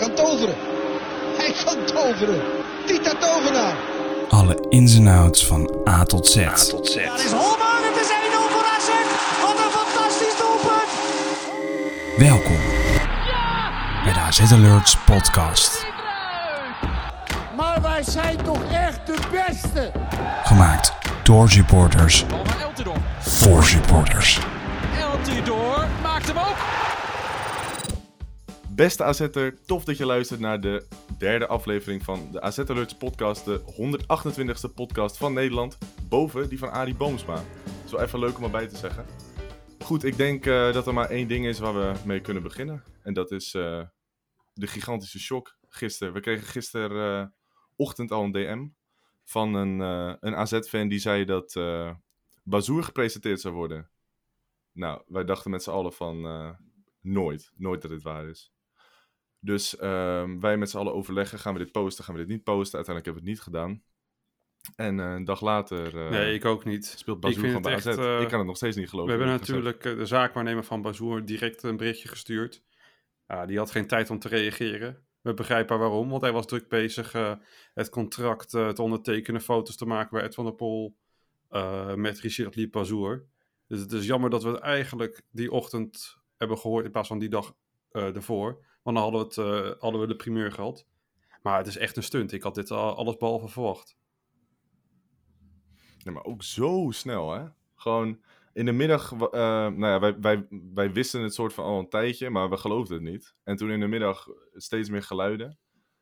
[0.00, 0.54] kan toveren.
[1.36, 2.40] Hij kan toveren.
[2.86, 3.74] Tita Tovenaar.
[4.28, 6.34] Alle ins en outs van A tot Z.
[6.44, 8.88] Dat is Holman, het is 1-0 voor AZ.
[9.40, 10.90] Wat een fantastisch doelpunt.
[12.16, 12.58] Welkom
[14.04, 15.86] bij de AZ Alerts podcast.
[17.56, 19.92] Maar wij zijn toch echt de beste.
[20.44, 20.92] Gemaakt
[21.22, 22.24] door supporters
[23.18, 24.38] voor supporters.
[25.00, 26.79] Eltidoor maakt hem ook.
[28.80, 30.86] Beste AZ'er, tof dat je luistert naar de
[31.18, 32.64] derde aflevering van de AZ
[32.98, 33.44] podcast.
[33.44, 35.78] De 128ste podcast van Nederland.
[36.08, 37.34] Boven die van Arie Boomsma.
[37.34, 39.06] Dat is wel even leuk om erbij te zeggen.
[39.78, 42.82] Goed, ik denk eh, dat er maar één ding is waar we mee kunnen beginnen.
[43.02, 43.82] En dat is eh,
[44.54, 46.12] de gigantische shock gisteren.
[46.12, 48.66] We kregen gisterochtend al een DM
[49.24, 51.94] van een, eh, een AZ-fan die zei dat eh
[52.42, 53.90] Bazoer gepresenteerd zou worden.
[54.72, 56.50] Nou, wij dachten met z'n allen van eh,
[57.00, 58.52] nooit, nooit dat dit waar is.
[59.40, 62.42] Dus ehm, wij met z'n allen overleggen, gaan we dit posten, gaan we dit niet
[62.44, 62.76] posten?
[62.76, 63.82] Uiteindelijk hebben we het niet gedaan.
[64.76, 66.86] En eh, een dag later eh, Nee, ik ook niet.
[66.86, 67.86] speelt ik Bazoer van bij AZ.
[67.86, 69.10] echt, eh, ik kan het nog steeds niet We geloven.
[69.10, 69.64] hebben eerlijk gezegd.
[69.64, 72.62] natuurlijk de zaakwaarnemer van Bazoer direct een berichtje gestuurd.
[73.46, 75.04] Die had geen tijd om te reageren.
[75.20, 77.12] We begrijpen waarom, want hij was druk bezig
[77.74, 80.96] het contract te ondertekenen, foto's te maken bij Ed van der Pol
[81.94, 83.26] met Richard Lee Bazoer.
[83.66, 87.18] Dus het is jammer dat we het eigenlijk die ochtend hebben gehoord in plaats van
[87.18, 87.54] die dag
[87.90, 88.64] ervoor.
[88.82, 89.38] Want dan hadden we, het,
[89.74, 90.86] eh, hadden we de primeur gehad.
[91.42, 92.32] Maar het is echt een stunt.
[92.32, 93.98] Ik had dit al alles behalve verwacht.
[95.98, 97.44] Ja, maar ook zo snel, hè?
[97.74, 99.18] Gewoon in de middag, eh,
[99.66, 102.96] nou ja, wij, wij, wij wisten het soort van al een tijdje, maar we geloofden
[103.02, 103.34] het niet.
[103.44, 105.58] En toen in de middag steeds meer geluiden.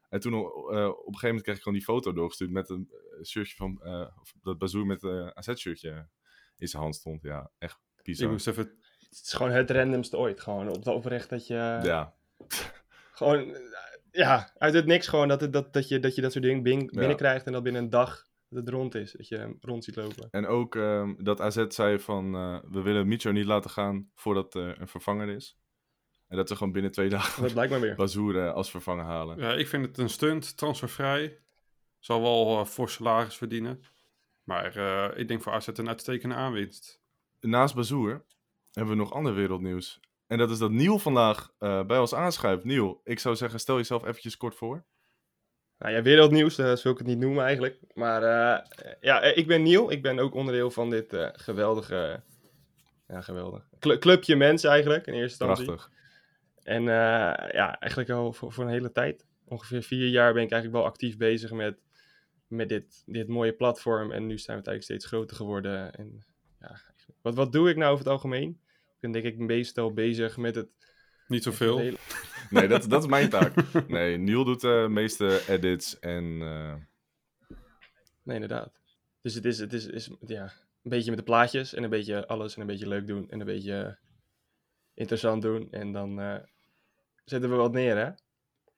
[0.09, 2.91] En toen eh, op een gegeven moment kreeg ik gewoon die foto doorgestuurd met een
[3.25, 6.09] shirtje van, eh, of dat Bazoer met een AZ-shirtje
[6.57, 7.23] in zijn hand stond.
[7.23, 8.31] Ja, echt Ik bizar.
[8.31, 8.65] moest even
[9.09, 10.41] Het is gewoon het randomste ooit.
[10.41, 11.55] Gewoon op, oprecht dat je.
[11.83, 12.15] Ja,
[13.13, 13.55] Gewoon.
[13.55, 13.61] eh,
[14.11, 16.63] Ja, uit het niks gewoon dat, het, dat, dat, je, dat je dat soort dingen
[16.63, 16.87] bin- Ja.
[16.91, 17.47] binnenkrijgt.
[17.47, 19.13] En dat binnen een dag dat het rond is.
[19.13, 20.29] Dat je hem rond ziet lopen.
[20.31, 24.55] en ook ehm, dat AZ zei van, eh, we willen Micho niet laten gaan voordat
[24.55, 25.57] er een vervanger is.
[26.29, 27.95] En dat ze gewoon binnen twee dagen Dat blijkt maar weer.
[27.95, 29.39] Bazoer eh, als vervanger halen.
[29.39, 31.39] Ja, ik vind het een stunt, transfervrij.
[31.99, 33.83] Zal wel eh, voor salaris verdienen.
[34.43, 37.01] Maar eh, ik denk voor AZ een uitstekende aanwinst.
[37.41, 38.25] naast Bazoer
[38.73, 40.01] hebben we nog ander wereldnieuws.
[40.29, 42.65] En dat is dat Niel vandaag eh, bij ons aanschuift.
[42.65, 44.85] Niel, ik zou zeggen, stel jezelf eventjes kort voor.
[45.79, 47.79] Nou ja, wereldnieuws, uh, zou ik het niet noemen eigenlijk.
[47.95, 48.65] Maar eh,
[49.01, 49.91] ja, eh, ik ben Niel.
[49.91, 52.23] Ik ben ook onderdeel van dit eh, geweldige.
[53.09, 53.69] ja, geweldig.
[53.79, 55.65] Cl- clubje mensen eigenlijk, in eerste instantie.
[55.65, 55.91] Prachtig.
[56.63, 59.27] En eh, ja, eigenlijk al voor, voor een hele tijd.
[59.45, 61.79] Ongeveer vier jaar ben ik eigenlijk wel actief bezig met,
[62.47, 64.13] met dit, dit mooie platform.
[64.13, 65.95] En nu zijn we het eigenlijk steeds groter geworden.
[65.95, 66.25] En
[66.61, 66.81] ja,
[67.23, 68.61] wat, wat doe ik nou over het algemeen?
[69.01, 70.69] Ik ben denk ik meestal bezig met het...
[71.27, 71.79] Niet zoveel.
[71.79, 71.97] hele-
[72.51, 73.53] Nee, dat, dat is mijn taak.
[73.89, 76.39] Nee, Niel doet de meeste edits en...
[76.43, 76.75] eh,
[78.23, 78.73] Nee, inderdaad.
[79.23, 80.43] Dus het is, het is, is ja,
[80.83, 83.41] een beetje met de plaatjes en een beetje alles en een beetje leuk doen en
[83.41, 83.93] een beetje eh,
[84.95, 85.71] interessant doen.
[85.73, 86.37] En dan eh,
[87.25, 88.11] zetten we wat neer, hè?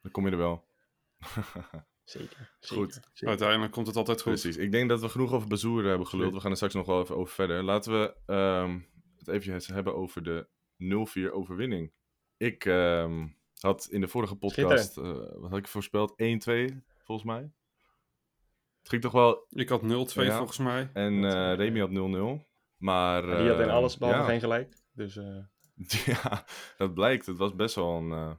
[0.03, 0.65] dan kom je er wel.
[2.05, 2.51] Zeker.
[2.61, 2.93] zeker Goed.
[2.93, 3.29] zeker.
[3.29, 4.33] Uiteindelijk komt het altijd goed.
[4.33, 4.57] Precies.
[4.57, 6.33] Ik denk dat we genoeg over Bazoer hebben geluld.
[6.33, 7.63] We gaan er straks nog wel even over verder.
[7.63, 8.79] Laten we ehm,
[9.31, 10.49] eventjes hebben over de
[11.29, 11.93] 0-4 overwinning.
[12.37, 13.27] Ik ehm,
[13.61, 15.05] had in de vorige podcast, eh,
[15.35, 16.11] wat had ik voorspeld?
[16.17, 17.51] 1-2, volgens mij.
[18.81, 19.47] Het ging toch wel...
[19.51, 20.37] Ik had 0-2 Ja.
[20.37, 20.91] volgens mij.
[20.93, 22.47] En eh Remy had 0-0.
[22.77, 23.23] Maar...
[23.23, 24.27] Die had in eh, alles behalve ja.
[24.27, 24.75] geen gelijk.
[24.93, 25.39] Dus eh,
[26.15, 26.45] Ja,
[26.77, 27.27] dat blijkt.
[27.27, 28.33] Het was best wel een, eh,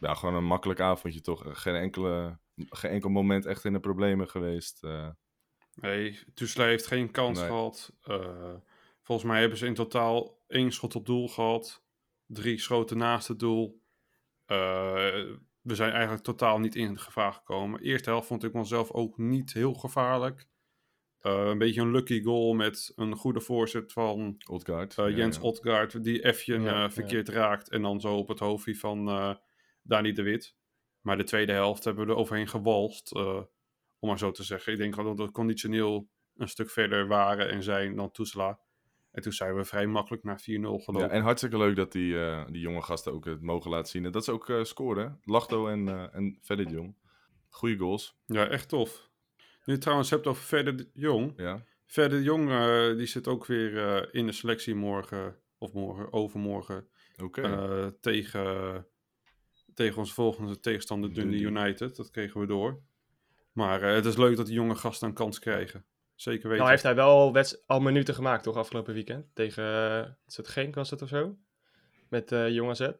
[0.00, 1.62] ja, gewoon een makkelijk avondje toch.
[1.62, 4.84] Geen, enkele, geen enkel moment echt in de problemen geweest.
[4.84, 5.08] eh.
[5.74, 7.48] Nee, Tussela heeft geen kans Nee.
[7.48, 7.92] gehad.
[9.08, 11.84] Volgens mij hebben ze in totaal één schot op doel gehad.
[12.26, 13.82] Drie schoten naast het doel.
[14.44, 14.56] Eh,
[15.60, 17.80] we zijn eigenlijk totaal niet in gevaar gekomen.
[17.80, 20.48] Eerste helft vond ik mezelf ook niet heel gevaarlijk.
[21.18, 24.98] Eh, een beetje een lucky goal met een goede voorzet van Odgaard.
[24.98, 25.42] eh, Jens ja.
[25.42, 26.90] Otgaard, die Ja, ja.
[26.90, 27.70] verkeerd raakt.
[27.70, 29.34] En dan zo op het hoofdje van eh
[29.82, 30.56] Dani de Wit.
[31.00, 33.12] Maar de tweede helft hebben we er overheen gewalst.
[33.12, 33.42] eh,
[33.98, 34.72] om maar zo te zeggen.
[34.72, 38.60] Ik denk wel dat we conditioneel een stuk verder waren en zijn dan Toesla.
[39.10, 40.94] En toen zijn we vrij makkelijk naar 4-0 gelopen.
[40.94, 44.04] Ja, en hartstikke leuk dat die, eh, die jonge gasten ook het mogen laten zien.
[44.04, 45.20] En dat ze ook eh, scoren.
[45.24, 46.96] Lachto en, eh en Verder Jong.
[47.48, 48.18] Goeie goals.
[48.26, 49.10] Ja, echt tof.
[49.64, 51.32] Nu trouwens hebt over Verder de Jong.
[51.36, 51.64] Ja.
[51.86, 52.48] Verder de Jong
[52.96, 55.36] die zit ook weer in de selectie morgen.
[55.58, 56.88] Of morgen, overmorgen.
[57.22, 57.92] Oké.
[58.00, 58.86] tegen,
[59.74, 61.40] tegen onze volgende tegenstander Dundee.
[61.40, 61.96] United.
[61.96, 62.82] Dat kregen we door.
[63.52, 65.84] Maar het is leuk dat die jonge gasten een kans krijgen.
[66.18, 66.56] Zeker weten.
[66.58, 67.34] nou heeft hij wel
[67.66, 69.26] al minuten gemaakt, toch, afgelopen weekend?
[69.34, 71.36] Tegen, uh, is het Genk was het of zo?
[72.08, 72.80] Met eh Jong AZ.
[72.80, 72.92] Ja,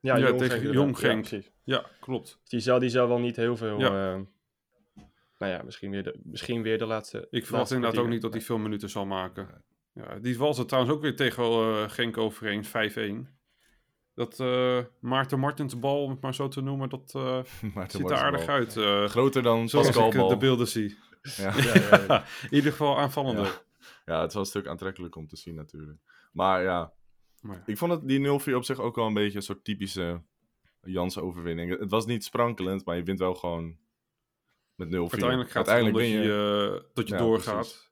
[0.00, 0.98] Ja, Jong tegen Genk, Jong.
[0.98, 1.28] Genk.
[1.64, 2.38] Ja, klopt.
[2.40, 3.78] Dus die zal, die zal wel niet heel veel...
[3.78, 4.14] Ja.
[4.14, 4.20] eh,
[5.38, 8.32] nou ja, misschien weer de, misschien weer de laatste Ik verwacht inderdaad ook niet dat
[8.32, 9.64] hij veel minuten zal maken.
[9.92, 12.64] Ja, die was het trouwens ook weer tegen eh, Genk overeen,
[13.26, 13.28] 5-1.
[14.14, 17.38] Dat eh, Maarten Martens bal, om het maar zo te noemen, dat eh,
[17.88, 18.76] ziet er aardig uit.
[18.76, 20.98] eh, Groter dan zoals Pascal ik de beelden zie.
[21.22, 21.54] Ja.
[22.50, 23.44] In ieder geval aanvallender.
[23.44, 24.14] Ja.
[24.14, 25.98] ja, het is wel een stuk aantrekkelijk om te zien natuurlijk.
[26.32, 26.92] Maar ja,
[27.40, 30.22] Maar, ik vond het, die 0-4 op zich ook wel een beetje een soort typische
[30.80, 31.78] Jans overwinning.
[31.78, 33.76] Het was niet sprankelend, maar je wint wel gewoon
[34.74, 34.92] met 0-4.
[34.92, 37.54] uiteindelijk gaat Uiteindelijk het om dat win je, eh, dat je Ja, doorgaat.
[37.54, 37.90] precies.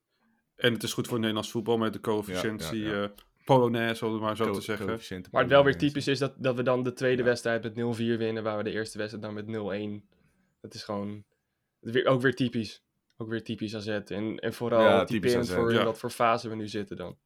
[0.57, 3.03] En het is goed voor Nederlands voetbal met de coëfficiëntie Ja, ja, ja.
[3.05, 3.11] eh,
[3.45, 4.87] Polonaise, om het maar zo Co- te zeggen.
[5.31, 7.29] Maar het wel weer typisch is dat, dat we dan de tweede Ja.
[7.29, 10.09] wedstrijd met 0-4 winnen, waar we de eerste wedstrijd dan met 0-1.
[10.61, 11.25] Dat is gewoon
[11.79, 12.83] weer, ook weer typisch.
[13.21, 13.89] Ook weer typisch AZ.
[13.89, 15.85] En, en vooral Ja, typisch voor ja.
[15.85, 17.19] wat voor fase we nu zitten dan.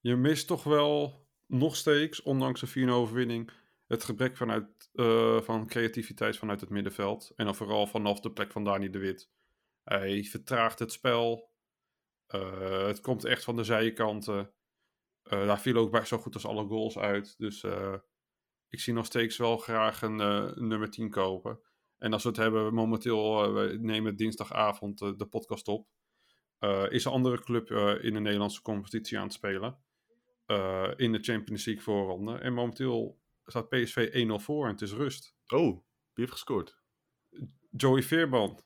[0.00, 3.50] Je mist toch wel nog steeds, ondanks de 4 overwinning,
[3.86, 7.32] het gebrek vanuit, eh, van creativiteit vanuit het middenveld.
[7.36, 9.30] En dan vooral vanaf de plek van Dani de Wit.
[9.82, 11.50] Hij vertraagt het spel.
[12.26, 14.52] Eh, het komt echt van de zijkanten.
[15.22, 17.34] Eh, daar viel ook bij zo goed als alle goals uit.
[17.38, 17.64] Dus
[18.68, 21.60] ik zie nog steeds wel graag een, een nummer 10 kopen.
[22.06, 25.88] En als we het hebben, momenteel, eh, we nemen dinsdagavond eh, de podcast op.
[26.58, 27.70] Eh, is een andere club
[28.02, 29.78] in de Nederlandse competitie aan het spelen.
[30.96, 32.38] In de Champions League voorronde.
[32.38, 35.36] En momenteel staat PSV 1-0 voor en het is rust.
[35.46, 35.80] Oh, wie
[36.14, 36.78] heeft gescoord?
[37.70, 38.60] Joey Veerman.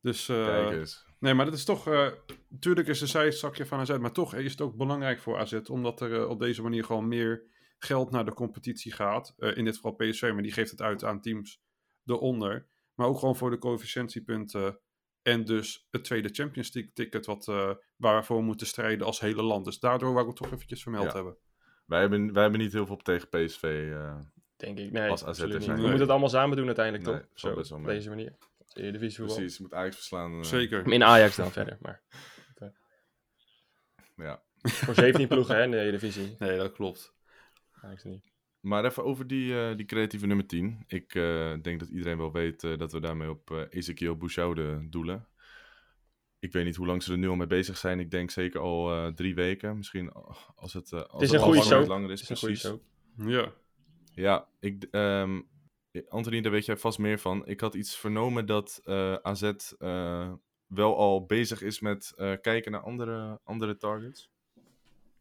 [0.00, 1.06] Dus Kijk eens.
[1.18, 1.84] Nee, maar dat is toch.
[2.60, 5.52] tuurlijk is een zijzakje van AZ, maar toch is het ook belangrijk voor AZ.
[5.52, 7.42] Omdat er op deze manier gewoon meer
[7.78, 9.34] geld naar de competitie gaat.
[9.36, 11.64] In dit geval PSV, maar die geeft het uit aan teams
[12.06, 12.66] eronder.
[12.94, 14.78] Maar ook gewoon voor de coëfficiëntiepunten.
[15.22, 19.20] En dus het tweede Champions League ticket wat, eh, waar we voor moeten strijden als
[19.20, 19.64] hele land.
[19.64, 21.12] Dus daardoor wou ik het toch eventjes vermeld Ja.
[21.12, 21.36] hebben.
[21.86, 23.62] Wij hebben, wij hebben niet heel veel tegen PSV.
[23.92, 24.18] eh,
[24.56, 24.90] Denk ik.
[24.92, 25.62] Nee, Als AZ absoluut niet.
[25.62, 25.76] zijn.
[25.76, 25.90] We Nee.
[25.90, 27.28] moeten het allemaal samen doen uiteindelijk, Nee, toch?
[27.34, 28.36] Zo, best wel op deze manier.
[28.72, 29.36] Eredivisie voetbal.
[29.36, 30.32] precies, je moet Ajax verslaan.
[30.38, 30.92] eh, Zeker.
[30.92, 32.02] In Ajax dan verder, maar
[34.16, 34.42] Ja.
[34.62, 36.36] voor 17 ploegen hè, in de Eredivisie.
[36.38, 37.14] Nee, dat klopt.
[37.72, 38.32] Ajax niet.
[38.66, 40.84] Maar even over die, eh, die creatieve nummer 10.
[40.86, 44.86] Ik eh, denk dat iedereen wel weet eh, dat we daarmee op eh Ezekiel Bouchoude
[44.90, 45.28] doelen.
[46.38, 48.00] Ik weet niet hoe lang ze er nu al mee bezig zijn.
[48.00, 49.76] Ik denk zeker al eh, drie weken.
[49.76, 50.12] Misschien
[50.56, 52.20] als het, eh, als Het is een goede langer, is.
[52.20, 52.70] Het is een goede precies.
[52.70, 52.82] soap.
[53.28, 53.52] Ja.
[54.12, 55.40] Ja, ik, ehm,
[56.08, 57.46] Anthony, daar weet jij vast meer van.
[57.46, 59.42] Ik had iets vernomen dat eh, AZ
[59.78, 60.32] eh,
[60.66, 64.30] wel al bezig is met eh, kijken naar andere, andere targets.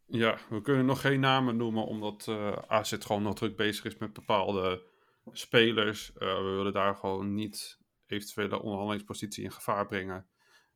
[0.08, 3.98] Ja, we kunnen nog geen namen noemen, omdat eh AZ gewoon nog druk bezig is
[3.98, 4.84] met bepaalde
[5.32, 6.14] spelers.
[6.14, 10.28] Eh, we willen daar gewoon niet eventuele onderhandelingspositie in gevaar brengen.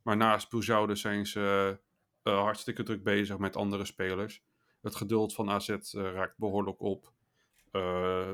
[0.02, 1.78] Maar naast Bouzoude zijn ze
[2.24, 4.44] eh, hartstikke druk bezig met andere spelers.
[4.82, 7.14] Het geduld van AZ raakt behoorlijk op.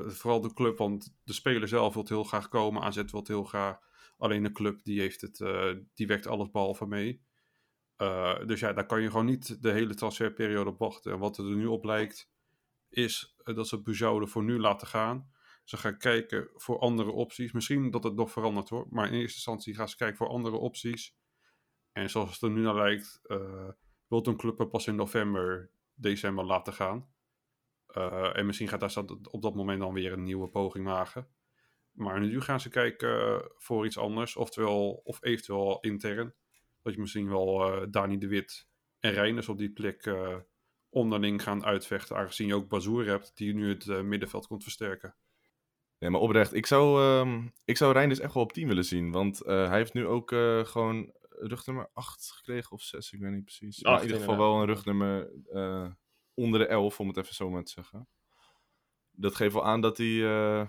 [0.06, 2.82] Vooral de club, want de speler zelf wil heel graag komen.
[2.82, 3.78] AZ wil heel graag.
[4.18, 5.36] Alleen de club die heeft het,
[5.94, 7.25] die werkt alles behalve mee.
[7.96, 11.12] Eh, dus ja, daar kan je gewoon niet de hele transferperiode op wachten.
[11.12, 12.30] En wat er nu op lijkt,
[12.88, 15.30] is eh, dat ze Buzoude voor nu laten gaan.
[15.64, 17.52] Ze gaan kijken voor andere opties.
[17.52, 18.86] Misschien dat het nog verandert hoor.
[18.90, 21.16] Maar in eerste instantie gaan ze kijken voor andere opties.
[21.92, 23.68] En zoals het er nu naar lijkt, eh
[24.08, 27.08] wil een club pas in november, december laten gaan.
[28.32, 31.28] En misschien gaat daar op dat moment dan weer een nieuwe poging wagen.
[31.92, 34.36] Maar nu gaan ze kijken voor iets anders.
[34.36, 36.34] Oftewel, of eventueel intern.
[36.86, 38.68] Dat je misschien wel eh Dani de Wit
[39.00, 40.36] en Reiners op die plek eh,
[40.88, 42.16] onderling gaan uitvechten.
[42.16, 45.16] Aangezien je ook Bazoer hebt, die nu het eh, middenveld komt versterken.
[45.98, 46.54] Nee, maar oprecht.
[46.54, 49.10] Ik zou, ehm ik zou Reinders echt wel op 10 willen zien.
[49.12, 53.32] Want eh, hij heeft nu ook eh, gewoon rugnummer 8 gekregen of 6, ik weet
[53.32, 53.82] niet precies.
[53.82, 55.90] Maar in ieder geval wel een rugnummer eh,
[56.34, 58.08] onder de 11, om het even zo maar te zeggen.
[59.10, 60.24] Dat geeft wel aan dat hij...
[60.24, 60.68] eh,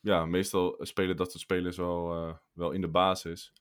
[0.00, 3.52] ja, meestal spelen dat soort spelers wel, eh, wel in de basis.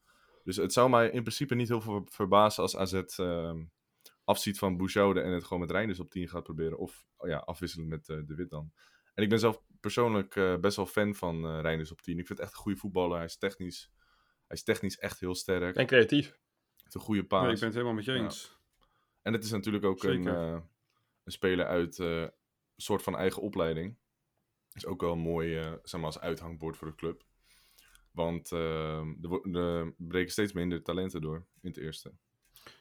[0.49, 3.63] Dus het zou mij in principe niet heel veel verbazen als AZ ehm,
[4.23, 6.77] afziet van Bouchoude en het gewoon met Reinders op 10 gaat proberen.
[6.77, 8.71] Of oh ja, afwisselen met eh, De Wit dan.
[9.13, 12.19] En ik ben zelf persoonlijk eh, best wel fan van eh Reinders op 10.
[12.19, 13.15] Ik vind het echt een goede voetballer.
[13.15, 13.91] Hij is technisch,
[14.47, 15.75] hij is technisch echt heel sterk.
[15.75, 16.37] En creatief.
[16.81, 17.51] heeft een goede Ja, paas.
[17.53, 18.23] ik ben het helemaal met je Ja.
[18.23, 18.57] eens.
[19.21, 20.59] En het is natuurlijk ook een, eh,
[21.23, 22.31] een speler uit eh, een
[22.75, 23.97] soort van eigen opleiding.
[24.73, 27.23] Is ook wel een mooi, eh, zeg maar, als uithangbord voor de club.
[28.11, 32.11] Want eh, er, er breken steeds minder talenten door in het eerste.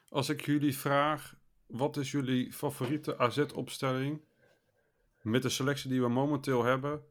[0.09, 1.35] Als ik jullie vraag,
[1.67, 4.21] wat is jullie favoriete AZ-opstelling
[5.21, 7.03] met de selectie die we momenteel hebben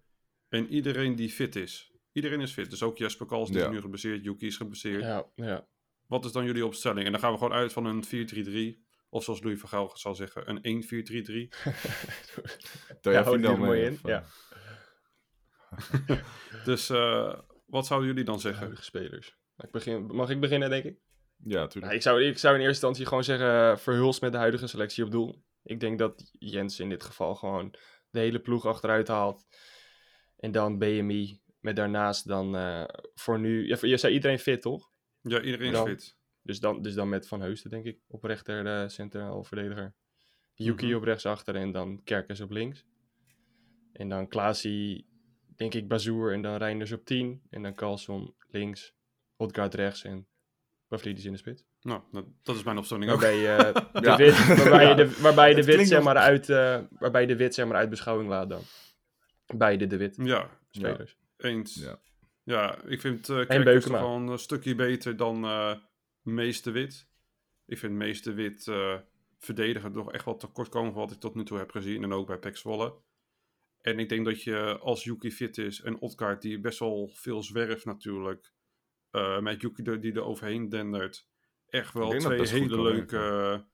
[0.48, 1.92] en iedereen die fit is?
[2.12, 3.64] Iedereen is fit, dus ook Jesper Kals die Ja.
[3.66, 5.02] is nu gebaseerd, Yuki is gebaseerd.
[5.02, 5.66] Ja, ja.
[6.06, 7.06] Wat is dan jullie opstelling?
[7.06, 10.14] En dan gaan we gewoon uit van een 4-3-3, of zoals Louis van Gaal zal
[10.14, 11.48] zeggen, een 1-4-3-3.
[13.00, 14.24] Tel Ja, houdt er mooi mee, in, ja.
[16.64, 18.60] Dus eh, wat zouden jullie dan zeggen?
[18.60, 19.36] huidige spelers.
[19.56, 20.98] Ik begin, mag ik beginnen, denk ik?
[21.36, 21.84] Ja, tuurlijk.
[21.84, 24.66] Nou, ik, zou, ik zou in eerste instantie gewoon zeggen, uh, verhuls met de huidige
[24.66, 25.42] selectie op doel.
[25.62, 27.74] Ik denk dat Jens in dit geval gewoon
[28.10, 29.46] de hele ploeg achteruit haalt.
[30.36, 32.84] En dan BMI met daarnaast dan uh,
[33.14, 33.66] voor nu...
[33.66, 34.90] Ja, je zei iedereen fit, toch?
[35.20, 36.16] Ja, iedereen is fit.
[36.42, 39.94] Dus dan, dus dan met Van Heusden, denk ik, op rechter de centraal verdediger.
[40.54, 40.96] Yuki Mhm.
[40.96, 42.84] op rechts achter en dan Kerkers op links.
[43.92, 45.06] En dan Klaasie,
[45.58, 47.42] denk ik, Bazoer en dan Reinders op 10.
[47.50, 48.94] En dan Carlson links,
[49.36, 50.26] Odgaard rechts en
[50.88, 51.64] Pavlidis in de spits.
[51.80, 53.20] Nou, dat, dat is mijn opstelling ook.
[53.20, 54.16] Waarbij, je de Ja.
[54.16, 57.54] wit, waarbij je de, waarbij de wit zeg nog- maar uit, eh, waarbij de wit
[57.54, 58.62] zeg maar uit beschouwing laat dan.
[59.56, 61.16] Beide de wit Ja, spelers.
[61.36, 61.74] eens.
[61.74, 61.98] Ja.
[62.42, 63.40] Ja, ik vind uh,
[63.80, 65.74] toch wel een stukje beter dan eh
[66.22, 67.06] Meeste Wit.
[67.66, 68.94] Ik vind Meeste Wit eh
[69.38, 72.02] verdedigen toch echt wel tekort komen van wat ik tot nu toe heb gezien.
[72.02, 72.94] En ook bij Pek Zwolle.
[73.80, 77.42] En ik denk dat je als Yuki fit is en Otkaart die best wel veel
[77.42, 78.52] zwerft natuurlijk.
[79.10, 81.28] eh, met Yuki die er overheen dendert.
[81.68, 83.64] Echt wel Ik twee hele leuke.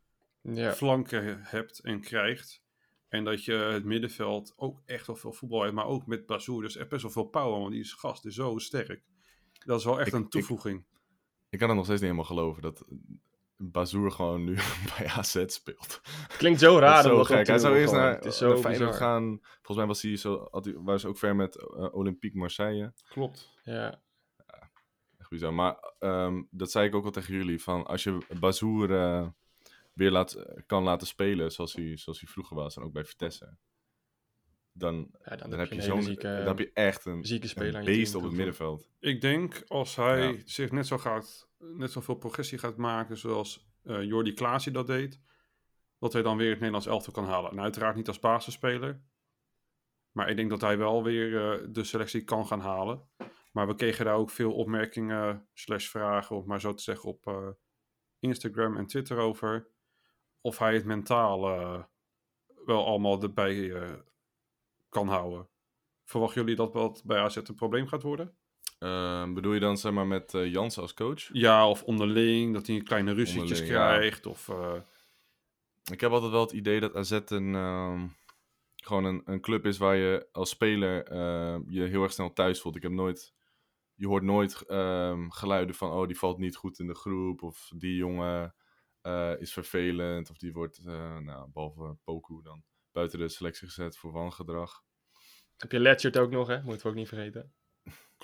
[0.42, 0.72] Ja.
[0.72, 2.62] flanken hebt en krijgt.
[3.08, 5.74] En dat je het middenveld ook echt wel veel voetbal heeft.
[5.74, 6.62] Maar ook met Bazoer.
[6.62, 7.58] Dus echt best wel veel power.
[7.60, 9.02] Want die is gast is zo sterk.
[9.64, 10.84] Dat is wel echt Ik- een ik- toevoeging.
[11.50, 12.84] Ik kan het nog steeds niet helemaal geloven dat
[13.70, 14.54] Bazoer gewoon nu
[14.96, 16.00] bij AZ speelt.
[16.36, 17.02] Klinkt zo raar.
[17.02, 17.46] Dat is zo dat gek.
[17.46, 19.08] Hij zou eerst naar, Het is naar zo Feyenoord bizar.
[19.08, 19.38] gaan.
[19.42, 22.92] Volgens mij was hij zo, had hij, waren ze ook ver met eh, Olympique Marseille.
[23.08, 23.52] Klopt.
[23.62, 24.00] Ja.
[25.18, 25.54] Echt bizar.
[25.54, 27.62] Maar ehm, dat zei ik ook al tegen jullie.
[27.62, 29.26] Van als je Bazoer eh,
[29.92, 32.76] weer laat, kan laten spelen zoals hij, zoals hij vroeger was.
[32.76, 33.56] En ook bij Vitesse.
[34.76, 37.68] Dan, Ja, dan, dan, heb je zo'n zieke, dan heb je echt een, zieke speler
[37.68, 38.88] een aan je beest op het middenveld.
[39.00, 40.38] Ik denk als hij Ja.
[40.44, 45.20] zich net zo gaat, net zoveel progressie gaat maken zoals eh Jordi Klaasie dat deed,
[45.98, 47.50] dat hij dan weer het Nederlands elftal kan halen.
[47.50, 49.02] En uiteraard niet als basisspeler,
[50.10, 53.08] maar ik denk dat hij wel weer eh, de selectie kan gaan halen.
[53.54, 57.26] Maar we kregen daar ook veel opmerkingen slash vragen, om maar zo te zeggen, op
[57.26, 57.48] eh,
[58.18, 59.70] Instagram en Twitter over.
[60.40, 61.82] Of hij het mentaal eh,
[62.64, 63.92] wel allemaal erbij eh,
[64.88, 65.48] kan houden.
[66.04, 68.36] Verwachten jullie dat wat bij AZ een probleem gaat worden?
[68.84, 71.28] Ehm, bedoel je dan zeg maar met eh Jans als coach?
[71.32, 73.64] Ja, of onderling, dat hij kleine ruzietjes ja.
[73.64, 74.26] krijgt.
[74.26, 74.74] Of, eh,
[75.92, 78.06] Ik heb altijd wel het idee dat AZ een, ehm,
[78.76, 82.60] gewoon een, een club is waar je als speler eh, je heel erg snel thuis
[82.60, 82.76] voelt.
[82.76, 83.34] Ik heb nooit,
[83.94, 87.42] je hoort nooit ehm, geluiden van, oh die valt niet goed in de groep.
[87.42, 88.54] Of die jongen
[89.00, 90.30] eh, is vervelend.
[90.30, 94.82] Of die wordt, eh, nou, behalve Poku dan, buiten de selectie gezet voor wangedrag.
[95.56, 96.62] Heb je Letchert ook nog, hè?
[96.62, 97.54] Moeten we ook niet vergeten.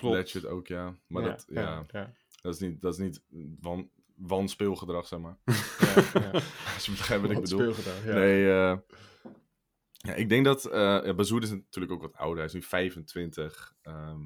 [0.01, 0.15] Klopt.
[0.15, 0.95] Letchert ook, ja.
[1.07, 2.13] Maar Ja, dat, ja, ja.
[2.41, 3.21] dat is niet, dat is niet
[3.59, 5.37] wan, wanspeelgedrag, zeg maar.
[5.79, 6.31] ja, ja.
[6.75, 7.59] Als je begrijpt wat ik bedoel.
[7.59, 8.13] speelgedrag, ja.
[8.13, 8.77] Nee, eh,
[9.91, 10.65] ja, ik denk dat...
[10.65, 12.37] eh ja, Bazoer is natuurlijk ook wat ouder.
[12.37, 13.75] Hij is nu 25.
[13.81, 14.21] Ehm,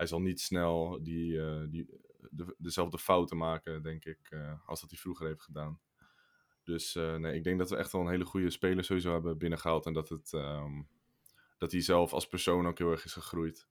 [0.00, 4.80] hij zal niet snel die, eh, die, de, dezelfde fouten maken, denk ik, eh, als
[4.80, 5.80] dat hij vroeger heeft gedaan.
[6.62, 9.38] Dus eh, nee, ik denk dat we echt wel een hele goede speler sowieso hebben
[9.38, 9.86] binnengehaald.
[9.86, 10.82] En dat, het, ehm,
[11.58, 13.68] dat hij zelf als persoon ook heel erg is gegroeid.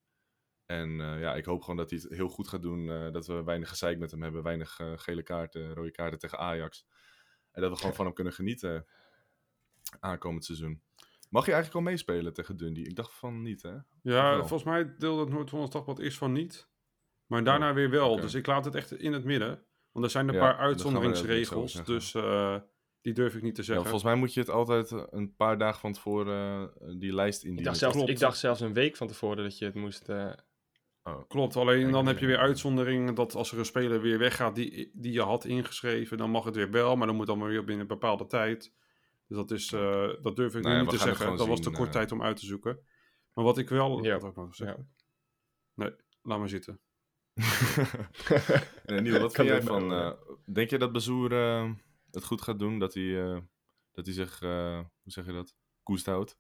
[0.70, 2.90] En eh, ja, ik hoop gewoon dat hij het heel goed gaat doen.
[2.90, 4.44] eh, dat we weinig gezeik met hem hebben.
[4.44, 6.86] Weinig eh, gele kaarten, rode kaarten tegen Ajax.
[7.52, 8.86] En dat we gewoon van hem kunnen genieten
[10.00, 10.82] aankomend seizoen.
[11.30, 12.84] Mag je eigenlijk al meespelen tegen Dundee?
[12.86, 13.76] Ik dacht van niet, hè?
[14.02, 16.70] Ja, volgens mij deelde het Noord-Hollands Dagblad eerst van niet.
[17.26, 18.20] Maar daarna weer wel.
[18.20, 19.64] Dus ik laat het echt in het midden.
[19.92, 21.86] Want er zijn een Ja, paar uitzonderingsregels.
[21.86, 22.56] Dus eh,
[23.02, 23.84] die durf ik niet te Ja, zeggen.
[23.86, 27.74] volgens mij moet je het altijd een paar dagen van tevoren die lijst indienen.
[27.74, 30.10] Ik dacht, zelfs, ik dacht zelfs een week van tevoren dat je het moest...
[31.04, 34.56] eh, Klopt, alleen dan heb je weer uitzonderingen dat als er een speler weer weggaat
[34.56, 37.64] die, die je had ingeschreven, dan mag het weer wel, maar dan moet dan weer
[37.64, 38.74] binnen een bepaalde tijd.
[39.28, 41.38] Dus dat, is, eh, dat durf ik Nou nu ja, niet te zeggen.
[41.38, 41.94] Dat was te kort eh.
[41.94, 42.80] tijd om uit te zoeken.
[43.34, 44.04] Maar wat ik wel...
[44.04, 44.18] Ja.
[44.20, 44.94] Wat ik nou zeggen?
[45.74, 46.80] Nee, laat maar zitten.
[48.86, 49.94] Eh, Niel, wat Kan vind jij van...
[49.94, 50.12] eh,
[50.46, 51.72] denk je dat Bazoer eh,
[52.12, 52.80] het goed gaat doen?
[52.80, 53.40] Dat hij, eh,
[53.92, 56.40] dat hij zich, eh, hoe zeg je dat, koest houdt?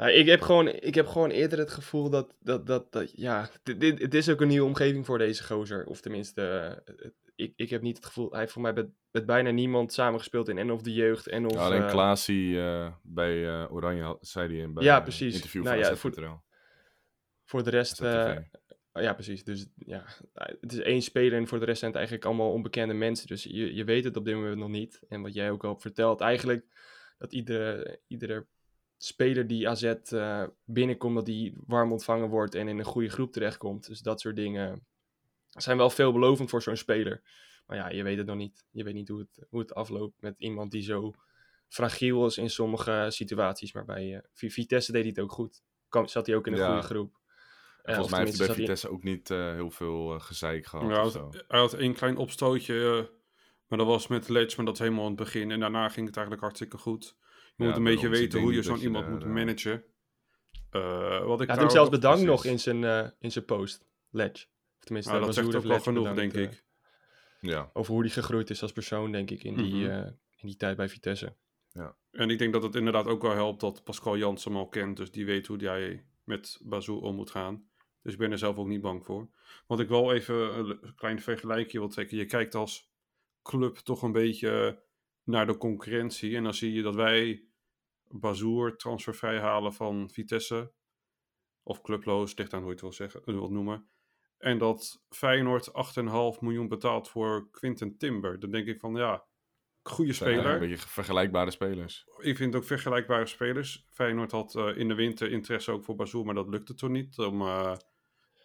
[0.00, 3.50] Nou, ik, heb gewoon, ik heb gewoon eerder het gevoel dat, dat, dat, dat ja,
[3.62, 5.86] dit, dit, het is ook een nieuwe omgeving voor deze gozer.
[5.86, 6.42] Of tenminste,
[6.84, 9.92] eh, ik, ik heb niet het gevoel, hij heeft voor mij met, met bijna niemand
[9.92, 11.52] samengespeeld in en of de jeugd en of...
[11.52, 15.34] Ja, alleen eh, Klaasie eh, bij Oranje zei hij in bij Ja, precies.
[15.34, 16.40] interview Nou van ja, voor-
[17.44, 18.02] voor de rest...
[18.02, 18.40] AZ.tv.
[18.92, 19.44] ja, precies.
[19.44, 20.04] Dus ja,
[20.34, 23.26] nou, het is één speler en voor de rest zijn het eigenlijk allemaal onbekende mensen.
[23.26, 25.00] Dus je, je weet het op dit moment nog niet.
[25.08, 26.66] En wat jij ook al hebt verteld, eigenlijk
[27.18, 28.46] dat iedere, iedere
[29.02, 33.32] speler die AZ eh, binnenkomt, dat die warm ontvangen wordt en in een goede groep
[33.32, 33.86] terechtkomt.
[33.86, 34.84] Dus dat soort dingen
[35.48, 37.22] zijn wel veelbelovend voor zo'n speler.
[37.66, 38.64] Maar ja, je weet het nog niet.
[38.70, 41.14] Je weet niet hoe het, hoe het afloopt met iemand die zo
[41.68, 43.72] fragiel is in sommige situaties.
[43.72, 45.62] Maar bij eh, Vi- Vitesse deed hij het ook goed.
[45.88, 46.66] Kwam, zat hij ook in een Ja.
[46.72, 47.12] goede groep.
[47.12, 50.66] Ja, Volgens of mij heeft hij bij Vitesse ook niet eh, heel veel eh, gezeik
[50.66, 50.88] gehad.
[50.88, 51.20] Ja, hij, of zo.
[51.22, 53.14] had, hij had één klein opstootje, eh,
[53.66, 55.50] maar dat was met Ledge, maar dat is helemaal aan het begin.
[55.50, 57.16] En daarna ging het eigenlijk hartstikke goed.
[57.60, 59.84] Je Ja, moet een beetje weten hoe je zo'n iemand moet eh, managen.
[60.70, 60.80] Eh,
[61.24, 64.46] wat ik had hem trouwens- zelfs bedankt nog in zijn, eh, in zijn post, Ledge.
[64.78, 66.64] Of tenminste, Nou, dat zegt ook wel genoeg, denk bedankt, ik.
[67.40, 69.90] Ja, over hoe hij gegroeid is als persoon, denk ik, in, die, Mhm.
[69.90, 71.36] eh, in die tijd bij Vitesse.
[72.10, 74.96] En ik denk dat het inderdaad ook wel helpt dat Pascal Jans hem al kent.
[74.96, 77.68] Dus die weet hoe hij met Bazoer om moet gaan.
[78.02, 79.28] Dus ik ben er zelf ook niet bang voor.
[79.66, 82.16] Wat ik wel even een le- klein vergelijkje wil trekken.
[82.16, 82.90] Je kijkt als
[83.42, 84.82] club toch een beetje
[85.24, 86.36] naar de concurrentie.
[86.36, 87.44] En dan zie je dat wij
[88.10, 90.72] Bazoer transfervrij halen van Vitesse.
[91.62, 93.88] Of clubloos, ligt aan hoe je het wil, zeggen, wil noemen.
[94.38, 95.70] En dat Feyenoord
[96.34, 98.38] 8,5 miljoen betaalt voor Quinten Timber.
[98.40, 99.24] Dan denk ik van ja,
[99.82, 100.46] goede speler.
[100.46, 102.06] een beetje vergelijkbare spelers.
[102.18, 103.86] Ik vind ook vergelijkbare spelers.
[103.90, 107.18] Feyenoord had eh, in de winter interesse ook voor Bazoer, maar dat lukte toen niet.
[107.18, 107.72] Om, eh,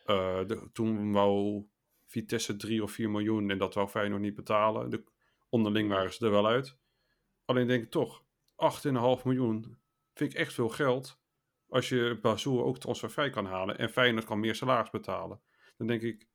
[0.06, 1.66] eh, de- toen wou
[2.06, 4.90] Vitesse 3 of 4 miljoen en dat wou Feyenoord niet betalen.
[4.90, 5.04] De,
[5.50, 6.78] onderling waren ze er wel uit.
[7.46, 8.24] Alleen denk ik toch,
[8.56, 9.78] 8,5 miljoen
[10.14, 11.20] vind ik echt veel geld.
[11.68, 15.42] Als je Bazoer ook transfervrij kan halen en Feyenoord kan meer salaris betalen.
[15.78, 16.28] Dan denk ik,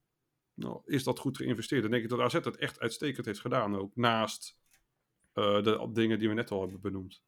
[0.54, 1.82] nou, is dat goed geïnvesteerd?
[1.82, 3.96] Dan denk ik dat AZ het echt uitstekend heeft gedaan ook.
[3.96, 4.58] Naast
[5.32, 7.22] eh, de dingen die we net al hebben benoemd.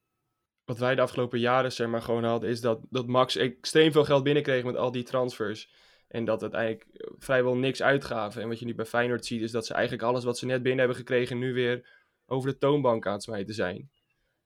[0.65, 4.05] Wat wij de afgelopen jaren zeg maar gewoon hadden, is dat, dat Max extreem veel
[4.05, 5.75] geld binnenkreeg met al die transfers.
[6.09, 8.43] En dat het eigenlijk eh, vrijwel niks uitgaven.
[8.43, 10.63] En wat je nu bij Feyenoord ziet, is dat ze eigenlijk alles wat ze net
[10.63, 13.91] binnen hebben gekregen, nu weer over de toonbank aan het smijten zijn.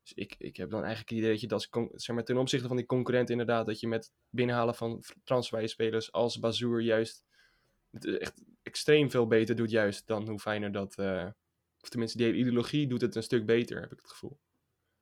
[0.06, 1.68] Dus ik, ik heb dan eigenlijk het idee dat je dat,
[2.00, 6.12] zeg maar, ten opzichte van die concurrent inderdaad, dat je met binnenhalen van transfervrije spelers
[6.12, 7.24] als Bazoer juist
[7.90, 11.26] het echt extreem veel beter doet juist dan hoe Feyenoord dat, eh,
[11.80, 14.38] of tenminste die hele ideologie doet het een stuk beter, heb ik het gevoel.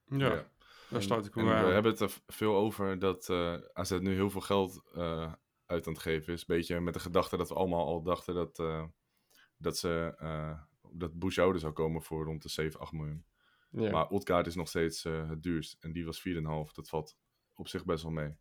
[0.04, 0.50] Ja, Ja.
[0.88, 4.30] daar sluit ik me we hebben het er veel over dat eh AZ nu heel
[4.30, 5.32] veel geld eh,
[5.66, 6.44] uit aan het geven is.
[6.44, 8.84] Beetje met de gedachte dat we allemaal al dachten dat, eh,
[9.56, 10.58] dat, ze, eh
[10.90, 13.24] dat Bouchoude zou komen voor rond de 7, 8 miljoen.
[13.76, 13.90] Ja.
[13.90, 15.76] Maar Odgaard is nog steeds eh, het duurst.
[15.80, 16.72] En die was 4,5.
[16.72, 17.16] Dat valt
[17.54, 18.36] op zich best wel mee.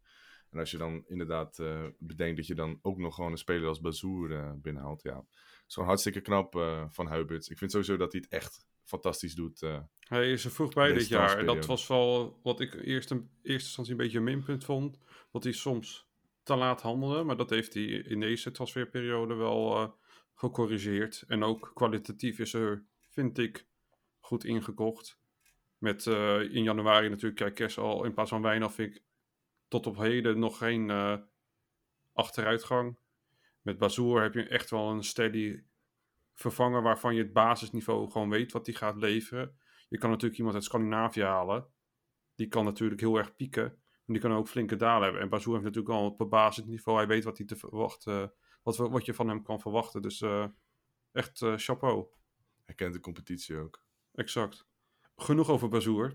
[0.49, 3.67] En als je dan inderdaad eh, bedenkt dat je dan ook nog gewoon een speler
[3.67, 5.01] als Bazoer eh, binnenhaalt.
[5.01, 5.25] Ja,
[5.67, 6.53] gewoon hartstikke knap
[6.91, 7.49] van Huibits.
[7.49, 9.59] Ik vind sowieso dat hij het echt fantastisch doet.
[9.99, 11.37] Hij is er vroeg bij dit jaar.
[11.37, 14.97] En dat was wel wat ik eerst in eerste instantie een beetje een minpunt vond.
[15.31, 16.07] Dat hij soms
[16.43, 17.23] te laat handelde.
[17.23, 19.95] Maar dat heeft hij in deze transferperiode wel
[20.33, 21.23] gecorrigeerd.
[21.27, 23.67] En ook kwalitatief is er, vind ik,
[24.19, 25.21] goed ingekocht.
[25.83, 29.03] Met eh, in januari natuurlijk, kijk, Kers al in plaats van Wijnald vind ik
[29.67, 31.17] tot op heden nog geen eh,
[32.13, 32.97] achteruitgang.
[33.61, 35.63] Met Bazoer heb je echt wel een steady
[36.33, 39.57] vervanger waarvan je het basisniveau gewoon weet wat die gaat leveren.
[39.89, 41.67] Je kan natuurlijk iemand uit Scandinavië halen.
[42.35, 43.63] Die kan natuurlijk heel erg pieken.
[43.63, 45.21] Maar die kan ook flinke dalen hebben.
[45.21, 46.97] En Bazoer heeft natuurlijk al op het basisniveau.
[46.97, 50.01] Hij weet wat, hij te verwachten, wat, wat je van hem kan verwachten.
[50.01, 50.47] Dus eh,
[51.11, 52.07] echt chapeau.
[52.65, 53.85] Hij kent de competitie ook.
[54.13, 54.71] Exact.
[55.15, 56.13] Genoeg over Bazoer.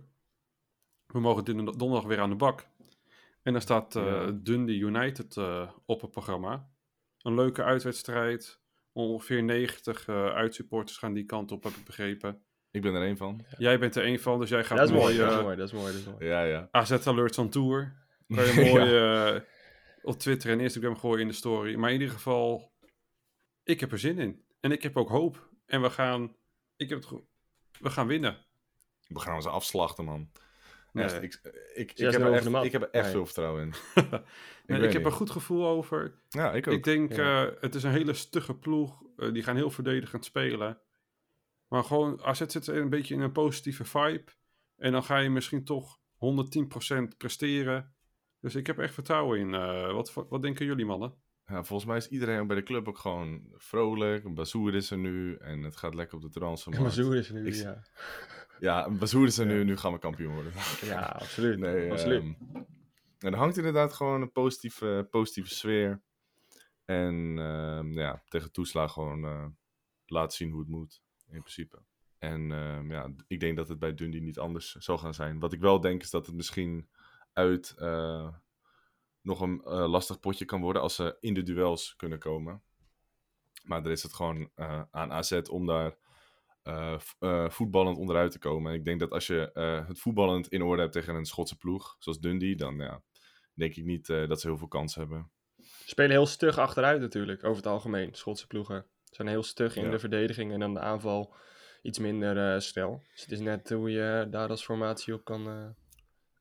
[1.07, 2.69] We mogen donderdag weer aan de bak.
[3.43, 4.31] En dan staat eh, Ja.
[4.31, 6.71] Dundee United eh, op het programma.
[7.19, 8.61] Een leuke uitwedstrijd.
[8.93, 12.43] Ongeveer 90 eh uitsupporters gaan die kant op, heb ik begrepen.
[12.71, 13.45] Ik ben er één van.
[13.59, 15.57] Jij bent er één van, dus jij gaat dat is mooi, mooi, dat is mooi,
[15.57, 16.25] dat is mooi, dat is mooi.
[16.25, 16.69] Ja, ja.
[16.71, 18.07] AZ Alerts on Tour.
[18.35, 19.41] Kan je mooi eh,
[20.03, 21.75] op Twitter en Instagram gooien in de story.
[21.75, 22.73] Maar in ieder geval,
[23.63, 24.45] ik heb er zin in.
[24.61, 25.51] En ik heb ook hoop.
[25.67, 26.37] En we gaan,
[26.77, 27.23] ik heb het
[27.81, 28.47] we gaan winnen.
[29.09, 30.31] We gaan ze afslachten, man.
[30.93, 31.05] Nee.
[31.05, 31.41] Echt, ik,
[31.75, 33.13] ik, ik, Zes heb er echt, ik heb er echt Nee.
[33.13, 33.73] veel vertrouwen in.
[34.67, 36.15] Nee, ik weet heb een goed gevoel over.
[36.29, 36.75] Ja, ik ook.
[36.75, 37.47] Ik denk, Ja.
[37.47, 39.03] eh, het is een hele stugge ploeg.
[39.17, 40.79] Eh, die gaan heel verdedigend spelen.
[41.69, 44.25] Maar gewoon, AZ zit een beetje in een positieve vibe.
[44.77, 47.95] En dan ga je misschien toch 110% presteren.
[48.41, 49.55] Dus ik heb er echt vertrouwen in.
[49.55, 51.15] Eh, wat, wat denken jullie, mannen?
[51.47, 54.35] Ja, volgens mij is iedereen bij de club ook gewoon vrolijk.
[54.35, 56.87] Bazoer is er nu en het gaat lekker op de transfermarkt.
[56.97, 57.83] Bazoer is er nu, Ik- ja.
[58.61, 60.53] Ja, Bazoer er nu, nu gaan we kampioen worden.
[60.83, 61.59] Ja, absoluut.
[61.69, 62.23] Nee, absoluut.
[62.23, 62.63] ehm,
[63.19, 66.03] en er hangt inderdaad gewoon een positieve, positieve sfeer.
[66.85, 69.47] En ehm, ja, tegen toeslag gewoon eh
[70.11, 71.83] laten zien hoe het moet, in principe.
[72.19, 75.39] En ehm, ja, ik denk dat het bij Dundee niet anders zal gaan zijn.
[75.39, 76.89] Wat ik wel denk is dat het misschien
[77.33, 78.29] uit eh,
[79.21, 82.63] nog een eh, lastig potje kan worden als ze in de duels kunnen komen.
[83.63, 84.51] Maar dan is het gewoon
[84.91, 85.97] aan AZ om daar
[86.63, 88.73] eh, eh, voetballend onderuit te komen.
[88.73, 91.57] En ik denk dat als je eh, het voetballend in orde hebt tegen een Schotse
[91.57, 93.03] ploeg, zoals Dundee, dan ja,
[93.55, 95.31] denk ik niet eh, dat ze heel veel kans hebben.
[95.85, 98.15] Spelen heel stug achteruit natuurlijk, over het algemeen.
[98.15, 99.91] Schotse ploegen zijn heel stug in Ja.
[99.91, 101.35] de verdediging en dan de aanval
[101.83, 103.03] iets minder eh snel.
[103.13, 105.75] Dus het is net hoe je daar als formatie op kan...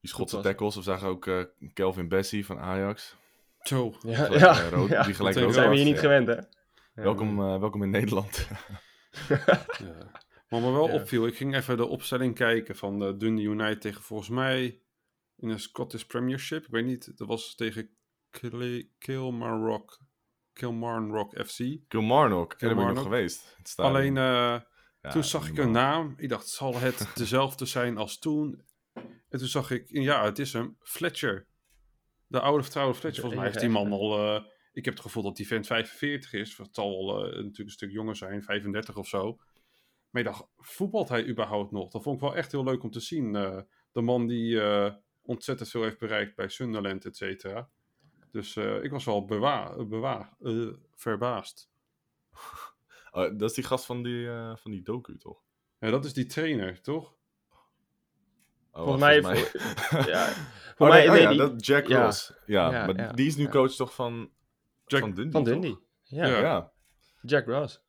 [0.00, 3.16] Die Schotse tackles, we zagen ook eh, Kelvin Bessie van Ajax.
[3.62, 3.94] Zo.
[4.00, 5.02] Ja, Gelijk, ja, rood- ja.
[5.02, 6.00] die gelijk Dat rood zijn we hier niet ja.
[6.00, 6.34] gewend, hè?
[6.34, 6.44] Ja.
[6.94, 8.48] Welkom, eh, welkom in Nederland.
[9.78, 10.10] Ja.
[10.48, 10.94] Wat me wel Ja.
[10.94, 14.80] opviel, ik ging even de opstelling kijken van de Dundee United tegen volgens mij
[15.36, 16.64] in de Scottish Premiership.
[16.64, 17.90] Ik weet niet, dat was tegen
[18.30, 19.98] Kil- Kilmarnock,
[20.52, 21.56] Kilmarnock FC.
[21.88, 23.04] Kilmarnock, daar ben ik nog Kilmarnock.
[23.04, 23.56] geweest.
[23.76, 24.60] Alleen eh,
[25.02, 26.14] Ja, toen zag ik een naam.
[26.16, 28.62] Ik dacht, zal het dezelfde zijn als toen?
[29.28, 31.46] En toen zag ik, ja, het is hem, Fletcher.
[32.26, 33.20] De oude vertrouwde Fletcher.
[33.22, 34.18] Volgens mij heeft die man al...
[34.36, 34.44] eh,
[34.78, 36.56] ik heb het gevoel dat die vent 45 is.
[36.56, 39.38] Het zal eh, natuurlijk een stuk jonger zijn, 35 of zo.
[40.10, 41.90] Maar ik dacht, voetbalt hij überhaupt nog?
[41.90, 43.36] Dat vond ik wel echt heel leuk om te zien.
[43.36, 43.60] eh,
[43.92, 47.68] de man die eh, ontzettend veel heeft bereikt bij Sunderland, et cetera.
[48.30, 51.70] Dus eh, ik was wel bewa bewa eh, verbaasd.
[53.10, 55.42] Oh, dat is die gast van die, eh, van die docu, toch?
[55.78, 57.16] Ja, dat is die trainer, toch?
[58.72, 59.20] Oh, Volgens mij...
[59.20, 59.36] mij...
[59.36, 60.26] voor- ja,
[60.76, 62.04] voor Oh, mij nee, oh ja, die- dat Jack ja.
[62.04, 62.32] Ross.
[62.46, 63.50] Ja, Ja, maar ja, die is nu ja.
[63.50, 64.30] coach toch van,
[64.90, 65.32] Jack- van Dundee?
[65.32, 65.52] Van toch?
[65.52, 65.78] Dundee.
[66.02, 66.40] Ja, Ja.
[66.40, 66.72] Ja.
[67.22, 67.82] Jack Ross.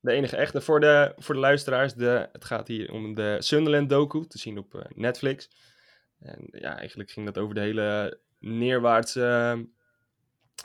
[0.00, 0.60] De enige echte.
[0.60, 4.58] Voor de, voor de luisteraars, de, het gaat hier om de Sunderland docu, te zien
[4.58, 5.50] op eh, Netflix.
[6.18, 9.66] En ja, eigenlijk ging dat over de hele neerwaartse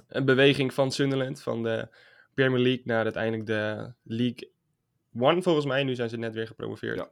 [0.08, 1.42] eh, beweging van Sunderland.
[1.42, 1.88] Van de
[2.34, 4.52] Premier League naar uiteindelijk de League
[5.20, 5.84] One, volgens mij.
[5.84, 6.98] Nu zijn ze net weer gepromoveerd.
[6.98, 7.10] Ja.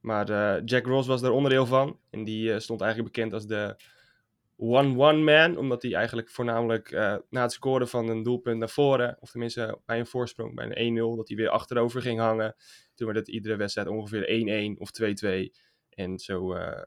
[0.00, 1.98] Maar eh, Jack Ross was daar onderdeel van.
[2.10, 3.76] En die eh, stond eigenlijk bekend als de
[4.62, 5.56] one-one man.
[5.56, 9.16] Omdat hij eigenlijk voornamelijk eh, na het scoren van een doelpunt naar voren.
[9.20, 11.16] Of tenminste bij een voorsprong, bij een 1-0.
[11.16, 12.54] Dat hij weer achterover ging hangen.
[12.94, 15.50] Toen werd het iedere wedstrijd ongeveer 1-1 of 2-2.
[15.88, 16.82] En zo eh,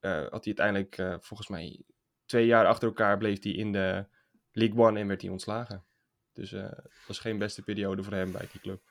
[0.00, 1.82] eh, had hij uiteindelijk eh, volgens mij
[2.24, 4.06] twee jaar achter elkaar bleef hij in de
[4.52, 5.84] League One en werd hij ontslagen.
[6.32, 8.82] Dus eh dat was geen beste periode voor hem bij die club.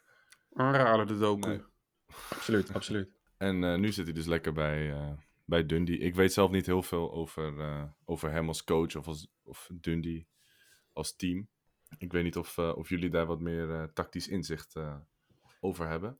[0.53, 1.47] Aanraden de docu.
[1.47, 1.61] Nee.
[2.29, 3.09] Absoluut, absoluut.
[3.37, 5.11] En eh, nu zit hij dus lekker bij, eh,
[5.45, 5.97] bij Dundee.
[5.97, 9.69] Ik weet zelf niet heel veel over, eh, over hem als coach of, als, of
[9.73, 10.27] Dundee
[10.93, 11.47] als team.
[11.97, 14.75] Ik weet niet of, eh, of jullie daar wat meer eh, tactisch inzicht
[15.59, 16.17] over hebben.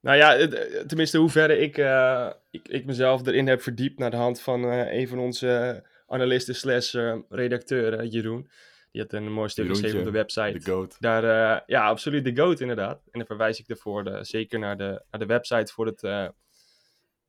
[0.00, 0.48] Nou ja,
[0.86, 5.08] tenminste, hoeverre ik, eh, ik, ik mezelf erin heb verdiept naar de hand van een
[5.08, 6.94] van onze analisten slash
[7.28, 8.50] redacteuren, Jeroen.
[8.90, 10.58] Die had een mooi stuk geschreven op de website.
[10.58, 10.96] De GOAT.
[11.00, 13.02] Daar, ja, absoluut de GOAT inderdaad.
[13.10, 16.32] En dan verwijs ik ervoor zeker naar de, naar de website voor het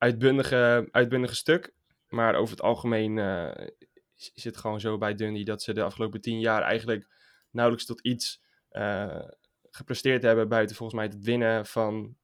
[0.05, 1.73] uitbundige, uitbundige stuk.
[2.09, 3.67] Maar over het algemeen eh,
[4.33, 7.07] is, het gewoon zo bij Dundee dat ze de afgelopen tien jaar eigenlijk
[7.51, 9.29] nauwelijks tot iets eh,
[9.69, 10.47] gepresteerd hebben.
[10.47, 12.17] Buiten volgens mij het winnen van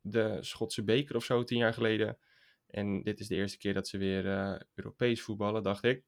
[0.00, 2.18] de Schotse beker of zo tien jaar geleden.
[2.66, 6.04] En dit is de eerste keer dat ze weer eh, Europees voetballen, dacht ik.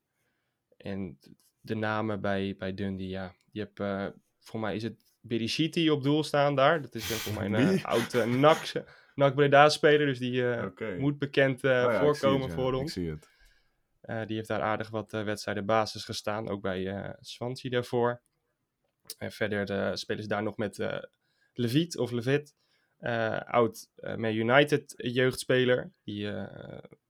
[0.77, 1.19] En
[1.61, 3.35] de namen bij, bij Dundee, ja.
[3.51, 4.07] Je hebt, eh
[4.41, 6.81] voor mij is het Berishiti op doel staan daar.
[6.81, 7.79] Dat is voor mij een Wie?
[7.79, 8.25] uh, oud uh,
[9.15, 10.07] NAC, NAC Breda speler.
[10.07, 12.57] Dus die eh, moet bekend Oh ja, ik voorkomen het, ja.
[12.57, 12.93] voor Ik ons.
[12.93, 13.29] zie het.
[14.01, 16.49] Eh, die heeft daar aardig wat eh, wedstrijden basis gestaan.
[16.49, 18.23] Ook bij Swansea daarvoor.
[19.19, 20.99] En verder spelen ze daar nog met eh
[21.53, 22.55] Leviet of Levit.
[23.45, 25.93] oud Man United jeugdspeler.
[26.05, 26.47] Die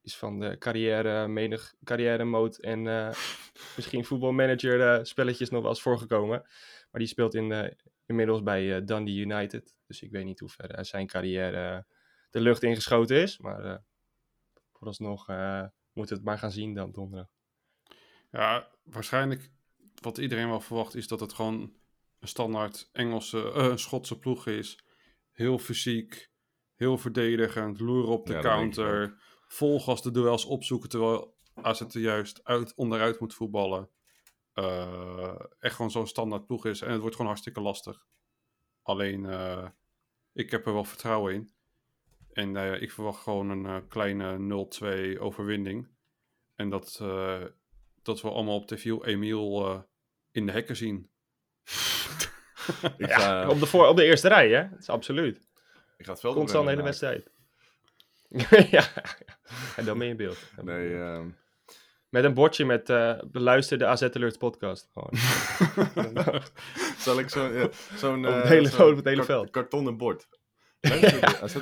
[0.02, 2.82] is van de carrière, menig carrière mode en
[3.76, 6.42] misschien voetbalmanager spelletjes nog wel eens voorgekomen.
[6.90, 9.76] Maar die speelt in, inmiddels bij Dundee United.
[9.86, 11.86] Dus ik weet niet hoe ver zijn carrière
[12.34, 13.38] de lucht ingeschoten is.
[13.38, 13.76] Maar eh,
[14.72, 17.28] vooralsnog eh moeten we het maar gaan zien dan donderdag.
[18.30, 19.50] Ja, waarschijnlijk
[20.00, 21.76] wat iedereen wel verwacht is dat het gewoon
[22.20, 24.84] een standaard Engelse, eh, een Schotse ploeg is.
[25.32, 26.30] Heel fysiek,
[26.74, 29.22] heel verdedigend, loeren op de Ja, counter.
[29.46, 33.90] Vol gas de duels opzoeken terwijl AZ er juist uit, onderuit moet voetballen.
[34.52, 36.80] Eh, echt gewoon zo'n standaard ploeg is.
[36.80, 38.06] En het wordt gewoon hartstikke lastig.
[38.82, 39.68] Alleen, eh,
[40.32, 41.53] ik heb er wel vertrouwen in.
[42.34, 44.36] En eh, ik verwacht gewoon een eh, kleine
[45.16, 45.88] 0-2 overwinning.
[46.54, 47.42] En dat, eh,
[48.02, 49.80] dat we allemaal op tv Emiel eh,
[50.30, 51.10] in de hekken zien.
[52.96, 54.68] Ja, ga, op, de voor, op de eerste rij, hè?
[54.70, 55.36] Dat is absoluut.
[55.96, 57.30] ik ga het veld Constant de hele wedstrijd.
[58.70, 58.84] ja,
[59.76, 60.38] en dan ben je in beeld.
[60.62, 61.28] Nee, ehm,
[62.08, 64.90] Met een bordje met eh beluister de AZ Alerts podcast.
[64.92, 65.10] Gewoon.
[66.98, 68.26] zal ik zo, ja, zo'n...
[68.26, 69.50] Op het eh, hele- zo'n op het hele kar- veld.
[69.50, 70.28] Kartonnen bord.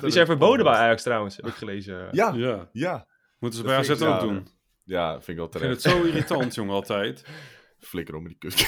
[0.00, 2.08] Die zijn verboden bij Ajax trouwens, heb ik gelezen.
[2.10, 2.68] Ja, Ja.
[2.72, 3.06] ja.
[3.38, 4.48] Moeten ze Dat bij AZ ook ja, doen.
[4.84, 5.82] Ja, vind ik wel Ik vind terecht.
[5.84, 7.24] het zo irritant, jongen, altijd.
[7.78, 8.66] Flikker om met die kut.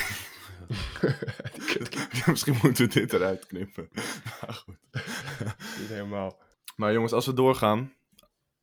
[2.26, 3.88] Misschien moeten we dit eruit knippen.
[4.40, 4.76] Maar goed.
[5.80, 6.38] Niet helemaal.
[6.76, 7.92] Maar jongens, als we doorgaan,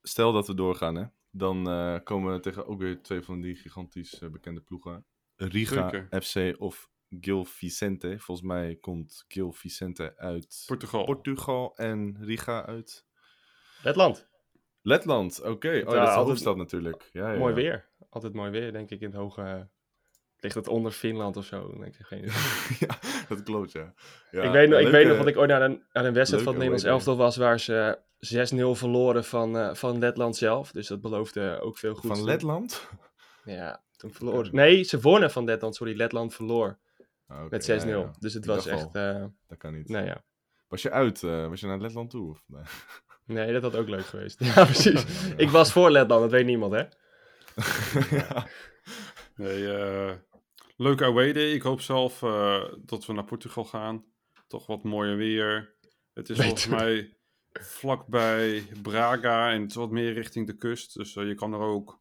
[0.01, 3.56] stel dat we doorgaan, hè, dan eh, komen we tegen ook weer twee van die
[3.56, 5.06] gigantisch eh, bekende ploegen.
[5.36, 6.21] Riga Zeker.
[6.23, 8.19] FC of Gil Vicente.
[8.19, 11.04] Volgens mij komt Gil Vicente uit Portugal.
[11.06, 13.06] Portugal en Riga uit
[13.84, 14.30] Letland.
[14.82, 15.41] Letland.
[15.41, 17.10] Oké, oh, Ja, dat is de altijd- hoofdstad natuurlijk.
[17.12, 17.62] Ja, ja, Mooi ja.
[17.62, 17.89] weer.
[18.10, 19.69] Altijd mooi weer, denk ik, in het hoge
[20.38, 21.78] ligt het onder Finland of zo?
[21.80, 22.34] Denk ik, geen idee.
[22.88, 23.93] ja, dat klopt, ja.
[24.32, 26.13] ja ik weet, nog, ik leuke- weet nog dat ik ooit naar een, naar een
[26.13, 30.71] wedstrijd van het Nederlands elftal was waar ze 6-0 verloren van, eh, van Letland zelf.
[30.71, 32.08] Dus dat beloofde ook veel goed.
[32.17, 32.88] Van Letland?
[33.43, 34.56] Ja, toen verloren.
[34.56, 35.76] Nee, ze wonnen van Letland.
[35.76, 36.78] Sorry, Letland verloor
[37.32, 37.65] Ah, oké, met 6-0.
[37.88, 38.12] ja, ja.
[38.20, 38.96] Dus het was echt...
[38.96, 39.89] eh, Dat kan niet.
[39.89, 40.24] nou ja.
[40.67, 41.24] Was je uit?
[41.24, 42.30] eh, was je naar Letland toe?
[42.30, 42.44] Of?
[42.48, 42.63] Nee.
[43.26, 44.39] Nee, dat had ook leuk geweest.
[44.56, 45.06] Ja, precies.
[45.38, 46.84] Ik was voor Letland, dat weet niemand, hè?
[48.17, 48.48] ja.
[49.36, 50.12] Nee, eh,
[50.78, 51.52] leuke away day.
[51.52, 54.06] Ik hoop zelf eh, dat we naar Portugal gaan.
[54.48, 55.76] Toch wat mooier weer.
[56.13, 57.17] Het is volgens mij
[57.52, 60.94] vlakbij Braga en het is wat meer richting de kust.
[60.98, 62.00] Dus je kan er ook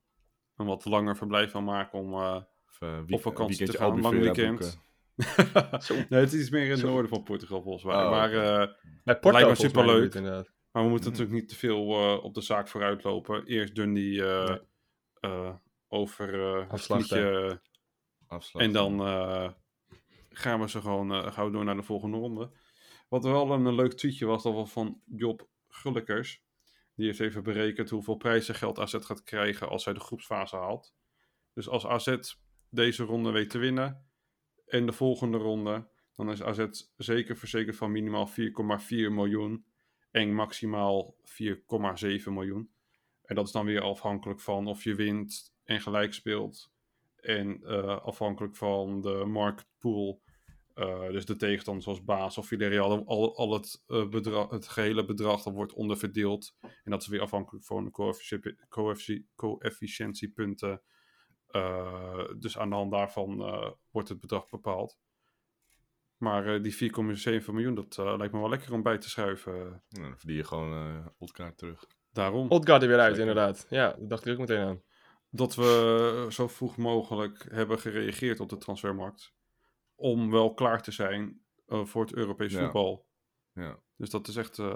[0.57, 4.01] een wat langer verblijf van maken om Of, wie- op vakantie te gaan.
[4.01, 4.81] Lang weekend.
[6.09, 8.05] nee, het is iets meer in het noorden van Portugal volgens mij.
[8.05, 8.69] Oh, maar eh,
[9.05, 10.15] Bij Porto Lijkt me mij superleuk.
[10.15, 10.53] inderdaad.
[10.73, 11.19] Maar we moeten Mhm.
[11.19, 13.45] natuurlijk niet te veel eh, op de zaak vooruitlopen.
[13.47, 14.59] Eerst Dundee eh Nee.
[15.21, 15.55] eh,
[15.89, 17.63] over eh het Afslachten.
[18.53, 19.51] En dan eh,
[20.31, 22.51] gaan we ze gewoon eh, gauw door naar de volgende ronde.
[23.09, 26.43] Wat wel een, leuk tweetje was, dat was van Job Gullekers.
[26.95, 30.95] Die heeft even berekend hoeveel prijzengeld AZ gaat krijgen als zij de groepsfase haalt.
[31.55, 32.17] Dus als AZ
[32.69, 34.10] deze ronde weet te winnen
[34.71, 38.35] en de volgende ronde, dan is AZ zeker verzekerd van minimaal 4,4
[38.89, 39.65] miljoen
[40.11, 41.55] en maximaal 4,7
[42.25, 42.71] miljoen.
[43.23, 46.73] En dat is dan weer afhankelijk van of je wint en gelijk speelt.
[47.17, 50.23] En eh, afhankelijk van de marktpool,
[50.75, 55.05] eh, dus de tegenstander zoals Baas of Villarreal, al, al het, eh, bedrag, het gehele
[55.05, 56.57] bedrag wordt onderverdeeld.
[56.61, 57.91] En dat is weer afhankelijk van de
[59.37, 60.83] coëfficiëntiepunten.
[61.51, 64.99] Eh, dus aan de hand daarvan eh, wordt het bedrag bepaald.
[66.17, 66.73] Maar eh, die
[67.43, 69.53] 4,7 miljoen, dat eh, lijkt me wel lekker om bij te schuiven.
[69.89, 71.85] Nou, dan verdien je gewoon eh Oldkaart terug.
[72.13, 72.49] Daarom.
[72.49, 73.29] Odgaard er weer uit, Zeker.
[73.29, 73.67] inderdaad.
[73.71, 74.83] Ja, dat dacht ik ook meteen aan.
[75.31, 79.35] dat we zo vroeg mogelijk hebben gereageerd op de transfermarkt.
[79.95, 82.61] Om wel klaar te zijn eh, voor het Europees Ja.
[82.63, 83.07] voetbal.
[83.55, 83.79] Ja.
[83.97, 84.67] Dus dat is echt eh,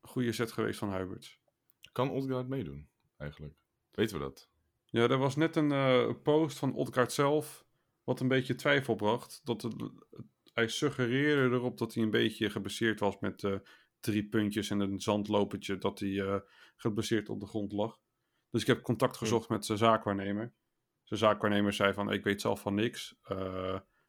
[0.00, 1.40] een goede set geweest van Huiberts.
[1.92, 3.54] Kan Oldgaard meedoen, eigenlijk?
[3.90, 4.48] Weten we dat?
[4.96, 7.64] Ja, er was net een eh, post van Odgaard zelf.
[8.04, 9.40] Wat een beetje twijfel bracht.
[9.44, 9.74] Dat het,
[10.52, 13.54] hij suggereerde erop dat hij een beetje gebaseerd was met eh,
[14.00, 15.78] drie puntjes en een zandlopertje.
[15.78, 16.40] Dat hij eh
[16.76, 17.98] gebaseerd op de grond lag.
[18.50, 20.52] Dus ik heb contact gezocht met zijn zaakwaarnemer.
[21.02, 23.16] Zijn zaakwaarnemer zei van, ik weet zelf van niks.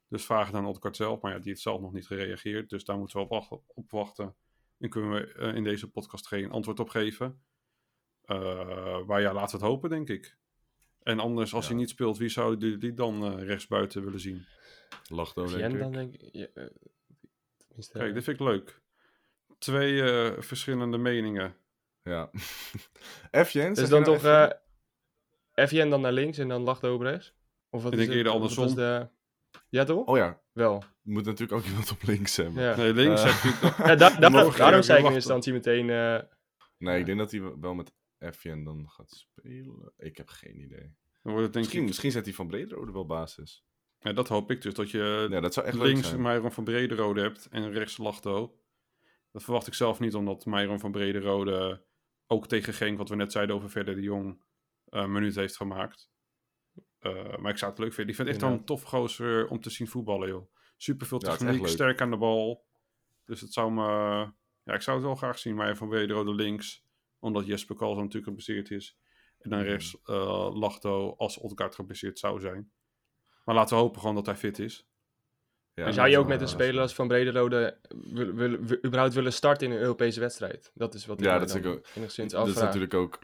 [0.07, 1.21] Dus vraag het aan Odgaard zelf.
[1.21, 2.69] Maar ja, die heeft zelf nog niet gereageerd.
[2.69, 4.35] Dus daar moeten we op, wacht- op wachten.
[4.77, 7.41] En kunnen we in deze podcast geen antwoord op geven.
[9.05, 10.37] Maar ja, laten we het hopen, denk ik.
[11.07, 11.69] En anders, als Ja.
[11.71, 14.45] hij niet speelt, wie zou die, die dan eh, rechtsbuiten willen zien?
[15.09, 15.79] Lachto, denk Jen ik.
[15.79, 16.29] dan denk ik...
[16.31, 16.65] Ja, eh,
[17.91, 18.81] Kijk, dit vind ik leuk.
[19.57, 21.55] Twee eh, verschillende meningen.
[22.03, 22.29] Ja.
[23.45, 23.49] F.
[23.49, 23.79] Jens?
[23.79, 24.25] Dus zeg dan nou toch F.
[25.55, 27.33] eh FJN dan naar links en dan Lachdo op rechts?
[27.69, 28.41] Of wat Ik is denk eerder het?
[28.41, 28.85] Wat was andersom.
[28.85, 29.09] De...
[29.69, 30.05] Ja, toch?
[30.07, 30.83] Oh ja, Wel.
[31.01, 32.63] moet natuurlijk ook iemand op links hebben.
[32.63, 32.75] Ja.
[32.75, 33.41] Nee, links Eh.
[33.41, 33.83] heb je...
[33.87, 35.89] Ja, da- da- Mogen we daarom zei ik in instantie meteen...
[35.89, 36.19] eh,
[36.77, 39.93] Nee, ik denk dat hij wel met Fjen dan gaat spelen.
[39.97, 40.95] Ik heb geen idee.
[41.21, 41.87] Dan wordt het denk Misschien, ik...
[41.87, 43.65] misschien zet hij van Brederode wel basis.
[43.99, 44.73] Ja, dat hoop ik dus.
[44.73, 46.15] Dat je Ja, dat zou echt links.
[46.15, 48.59] Myron van Brederode hebt en rechts Lachto.
[49.31, 51.85] Dat verwacht ik zelf niet, omdat Myron van Brederode
[52.27, 54.41] ook tegen Genk, wat we net zeiden over Verder de Jong,
[54.85, 56.09] een minuut heeft gemaakt.
[56.99, 58.09] Eh, maar ik zou het leuk vinden.
[58.09, 60.51] Ik vind het echt wel een tof gozer om te zien voetballen, joh.
[60.77, 62.65] Super veel techniek, sterk aan de bal.
[63.25, 63.81] Dus het zou me...
[64.63, 66.86] Ja, ik zou het wel graag zien, Myron van Brederode links.
[67.19, 68.97] Omdat Jesper Kalsen natuurlijk geblesseerd is.
[69.39, 69.67] En dan Mhm.
[69.67, 72.71] rechts eh Lachto als Odgaard geblesseerd zou zijn.
[73.45, 74.85] Maar laten we hopen gewoon dat hij fit is.
[75.73, 77.77] Ja, En zou je ook met een speler als Van Brederode
[78.13, 80.71] willen- überhaupt willen starten in een Europese wedstrijd?
[80.73, 83.19] Dat is wat ik Ja, dat is natuurlijk enigszins Dat is natuurlijk ook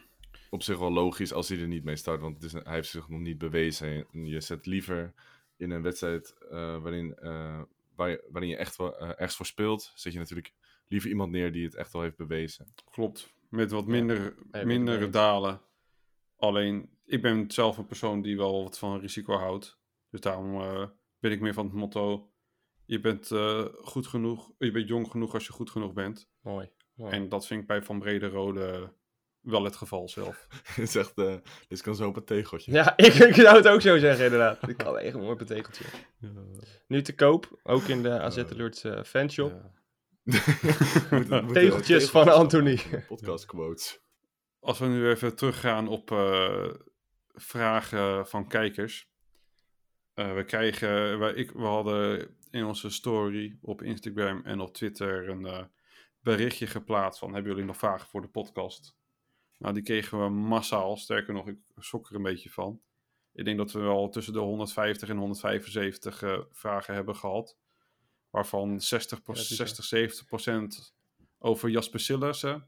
[0.49, 2.21] op zich wel logisch als hij er niet mee start.
[2.21, 4.06] Want het is, hij heeft zich nog niet bewezen.
[4.12, 5.13] En je zet liever
[5.58, 7.62] in een wedstrijd eh, waarin, eh,
[7.95, 9.91] waar je, waarin je echt wel, ergens voor speelt.
[9.95, 10.53] Zet je natuurlijk
[10.88, 12.73] liever iemand neer die het echt wel heeft bewezen.
[12.91, 13.34] Klopt.
[13.56, 15.12] Met wat minder, eens.
[15.12, 15.62] dalen.
[16.36, 19.80] Alleen, ik ben zelf een persoon die wel wat van risico houdt.
[20.10, 20.88] Dus daarom eh,
[21.20, 22.28] ben ik meer van het motto...
[22.86, 26.30] Je bent eh, goed genoeg, je bent jong genoeg als je goed genoeg bent.
[26.42, 26.70] Mooi.
[26.94, 27.12] mooi.
[27.12, 28.94] En dat vind ik bij Van Brederode
[29.44, 30.48] wel het geval zelf.
[30.76, 31.36] Het is echt, eh,
[31.68, 32.72] dit kan zo op een tegeltje.
[32.72, 34.68] Ja, ik, ik zou het ook zo zeggen, inderdaad.
[34.70, 35.86] Ik kan echt een mooi betekeltje.
[36.88, 39.52] Nu te koop, ook in de AZ Alerts eh, fanshop.
[39.52, 39.72] Ja.
[41.54, 42.80] Tegeltjes van Anthony.
[43.08, 44.02] Podcast quotes.
[44.60, 46.70] Als we nu even teruggaan op eh,
[47.34, 49.12] vragen van kijkers.
[50.14, 55.30] Eh, we krijgen, wij, ik, we hadden in onze story op Instagram en op Twitter
[55.30, 55.64] een eh,
[56.20, 58.96] berichtje geplaatst van hebben jullie nog vragen voor de podcast?
[59.58, 60.98] Nou, die kregen we massaal.
[60.98, 62.82] Sterker nog, ik schrok er een beetje van.
[63.34, 67.58] Ik denk dat we wel tussen de 150 en 175 eh, vragen hebben gehad.
[68.34, 70.96] Waarvan 60, Ja, dat is 60 70 procent
[71.38, 72.67] over Jasper Sillissen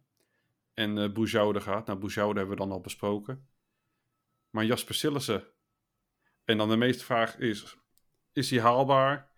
[0.73, 1.85] en eh Boujoude gaat.
[1.85, 3.47] Nou, Boujoude hebben we dan al besproken.
[4.49, 5.43] Maar Jasper Sillissen.
[6.43, 7.75] En dan de meeste vraag is,
[8.33, 9.31] is hij haalbaar?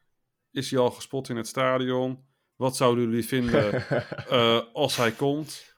[0.52, 2.26] Is hij al gespot in het stadion?
[2.56, 3.74] Wat zouden jullie vinden
[4.30, 5.78] eh, als hij komt?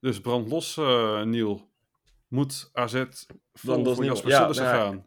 [0.00, 1.70] Dus brand los, eh Niel.
[2.28, 3.04] Moet AZ
[3.52, 4.04] vol voor.
[4.04, 5.06] Jasper Ja, Sillissen nou ja, gaan?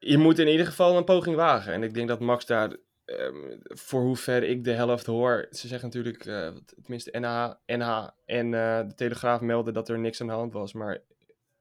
[0.00, 1.72] Je moet in ieder geval een poging wagen.
[1.72, 5.88] En ik denk dat Max daar, ehm, voor hoever ik de helft hoor, ze zeggen
[5.88, 6.50] natuurlijk, eh,
[6.82, 10.72] tenminste NH, NH en eh, de Telegraaf melden dat er niks aan de hand was.
[10.72, 11.02] Maar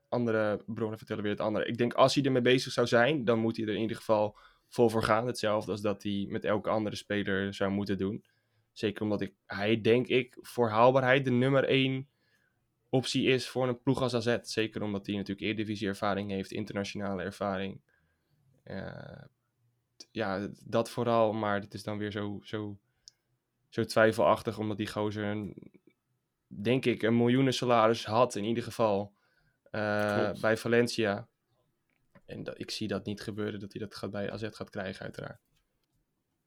[0.09, 1.65] andere bronnen vertellen weer het andere.
[1.65, 4.37] Ik denk als hij ermee bezig zou zijn, dan moet hij er in ieder geval
[4.67, 5.27] vol voor gaan.
[5.27, 8.23] Hetzelfde als dat hij met elke andere speler zou moeten doen.
[8.71, 12.09] Zeker omdat ik, hij denk ik voor haalbaarheid de nummer één
[12.89, 14.37] optie is voor een ploeg als AZ.
[14.41, 17.81] Zeker omdat hij natuurlijk Eredivisie ervaring heeft, internationale ervaring.
[18.69, 19.23] Eh,
[20.11, 22.79] ja, dat vooral, maar het is dan weer zo, zo,
[23.69, 25.71] zo twijfelachtig, omdat die gozer, een,
[26.47, 29.13] denk ik, een miljoenen salaris had in ieder geval
[29.63, 31.27] eh, bij Valencia.
[32.25, 35.03] En dat, ik zie dat niet gebeuren, dat hij dat gaat bij AZ gaat krijgen,
[35.03, 35.39] uiteraard.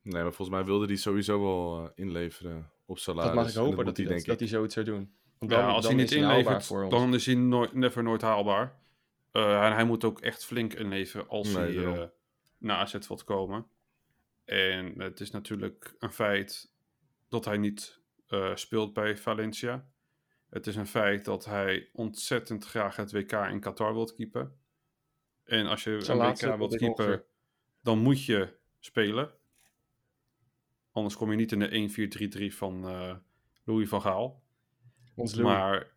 [0.02, 3.34] Nee, maar volgens mij wilde hij sowieso wel eh, inleveren op salaris.
[3.34, 4.40] dat mag ik En hopen, dat, hij, dat, denk dat ik.
[4.40, 5.14] hij zoiets zou doen.
[5.38, 6.90] Want ja, als hij niet inlevert, voor ons.
[6.90, 8.80] dan is hij nooit, never nooit haalbaar.
[9.32, 12.08] Eh, en hij moet ook echt flink inleveren als Nee, hij eh,
[12.58, 13.66] naar AZ wilt komen.
[14.44, 16.72] En het is natuurlijk een feit
[17.28, 19.90] dat hij niet eh, speelt bij Valencia.
[20.50, 24.56] Het is een feit dat hij ontzettend graag het WK in Qatar wilt keepen.
[25.44, 27.24] En als je Zijn een WK wilt keepen,
[27.80, 29.34] dan moet je spelen.
[30.90, 32.80] Anders kom je niet in de 1-4-3-3 van
[33.64, 34.42] Louis van Gaal.
[35.14, 35.52] Ons Louis.
[35.52, 35.92] Maar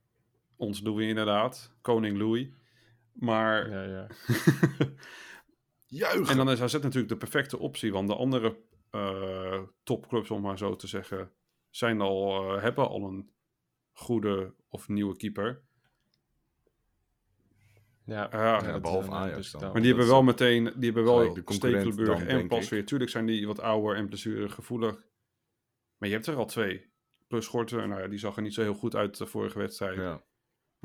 [0.56, 1.76] ons Louis inderdaad.
[1.82, 2.48] Koning Louis.
[3.16, 3.70] Maar...
[3.70, 4.08] Ja, ja.
[5.86, 6.30] Juich!
[6.30, 7.92] en dan is AZ natuurlijk de perfecte optie.
[7.92, 8.58] Want de andere
[8.90, 11.32] eh, topclubs, om maar zo te zeggen...
[11.70, 13.30] Zijn al, eh, hebben al een
[13.92, 15.64] goede of nieuwe keeper.
[18.06, 19.72] Ja, Ja, dat is behalve eh, Ajax dus dan.
[19.72, 20.64] Maar die hebben wel meteen...
[20.64, 22.48] Die hebben wel de Stekelenburg en.
[22.48, 22.86] Pasveer.
[22.86, 24.96] Tuurlijk zijn die wat ouder en blessuregevoelig.
[25.98, 26.94] Maar je hebt er al twee.
[27.28, 29.98] Plus Gorten, nou ja, die zag er niet zo heel goed uit de vorige wedstrijd.
[29.98, 30.24] Ja.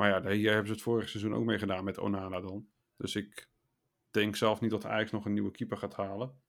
[0.01, 2.69] Maar ja, hier hebben ze het vorige seizoen ook mee gedaan met Onana dan.
[2.97, 3.51] Dus ik
[4.11, 6.43] denk zelf niet dat Ajax nog een nieuwe keeper gaat halen.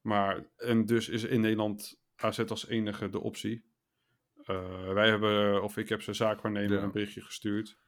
[0.00, 3.64] Maar, en dus is in Nederland AZ als enige de optie.
[4.42, 6.82] Eh, wij hebben, of ik heb zijn zaakwaarnemer Ja.
[6.82, 7.78] een berichtje gestuurd.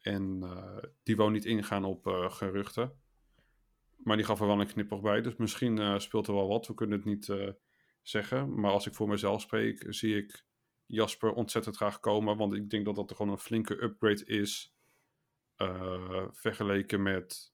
[0.00, 3.00] En eh, die wou niet ingaan op eh, geruchten.
[3.96, 5.20] Maar die gaf er wel een knipoog bij.
[5.20, 6.66] Dus misschien speelt er wel wat.
[6.66, 7.54] We kunnen het niet
[8.02, 8.60] zeggen.
[8.60, 10.48] Maar als ik voor mezelf spreek, zie ik
[10.90, 12.36] Jasper ontzettend graag komen.
[12.36, 14.74] Want ik denk dat dat gewoon een flinke upgrade is.
[15.56, 17.52] eh, vergeleken met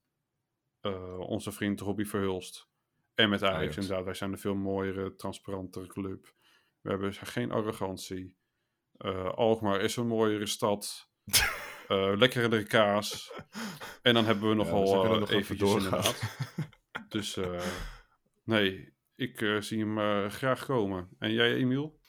[0.81, 2.67] eh, onze vriend Robbie Verhulst.
[3.13, 3.75] En met Ajax, Ajax.
[3.75, 4.05] inderdaad.
[4.05, 6.33] Wij zijn een veel mooiere, transparantere club.
[6.81, 8.37] We hebben geen arrogantie.
[8.97, 11.09] Eh Alkmaar is een mooiere stad.
[11.87, 13.33] Eh lekkere kaas.
[14.01, 16.13] En dan hebben we Ja, nogal eh, nog even doorgaan.
[17.09, 17.39] Dus
[18.43, 21.09] nee, ik zie hem graag komen.
[21.19, 21.99] En jij, Emiel?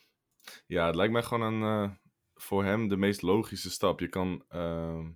[0.66, 1.90] Ja, het lijkt mij gewoon een, eh,
[2.34, 4.00] voor hem de meest logische stap.
[4.00, 5.10] Je kan ehm,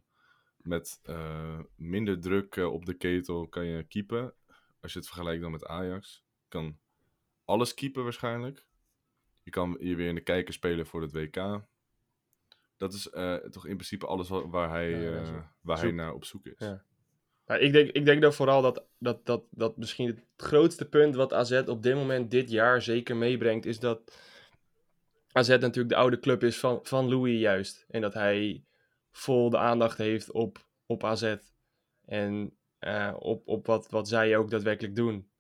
[0.57, 4.35] met eh, minder druk eh, op de ketel kan je keepen.
[4.81, 6.25] Als je het vergelijkt dan met Ajax.
[6.43, 6.79] Je kan
[7.45, 8.67] alles keepen waarschijnlijk.
[9.43, 11.61] Je kan je weer in de kijker spelen voor het WK.
[12.77, 13.03] Dat is
[13.51, 16.59] toch in principe alles wa- waar hij, Ja, waar hij naar op zoek is.
[16.59, 16.85] Ja.
[17.47, 21.15] Nou, ik, denk, ik denk dan vooral dat, dat, dat, dat misschien het grootste punt
[21.15, 24.17] wat AZ op dit moment dit jaar zeker meebrengt, is dat
[25.33, 27.85] AZ natuurlijk de oude club is van, van Louis juist.
[27.89, 28.65] En dat hij
[29.11, 31.37] vol de aandacht heeft op, op AZ.
[32.05, 35.31] En eh, op, op wat, wat zij ook daadwerkelijk doen.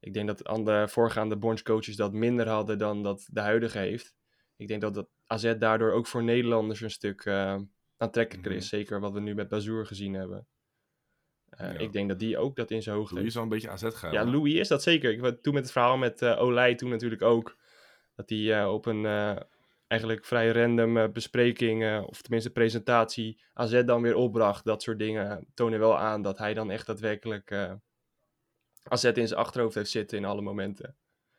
[0.00, 4.14] Ik denk dat aan de voorgaande bondscoaches dat minder hadden dan dat de huidige heeft.
[4.56, 7.58] Ik denk dat, dat AZ daardoor ook voor Nederlanders een stuk eh,
[7.96, 8.68] aantrekkelijker is.
[8.68, 10.46] Zeker wat we nu met Bazoer gezien hebben.
[11.50, 11.78] Eh, Ja.
[11.78, 13.84] Ik denk dat die ook dat in zijn hoogte Louis is wel een beetje AZ
[13.88, 14.12] gaan.
[14.12, 15.12] Ja, Louis is dat zeker.
[15.12, 17.56] Ik toen met het verhaal met eh Olij toen natuurlijk ook.
[18.20, 19.36] Dat hij eh, op een eh,
[19.86, 24.64] eigenlijk vrij random eh, bespreking, eh, of tenminste presentatie, AZ dan weer opbracht.
[24.64, 27.72] Dat soort dingen tonen wel aan dat hij dan echt daadwerkelijk eh
[28.82, 30.96] AZ in zijn achterhoofd heeft zitten in alle momenten.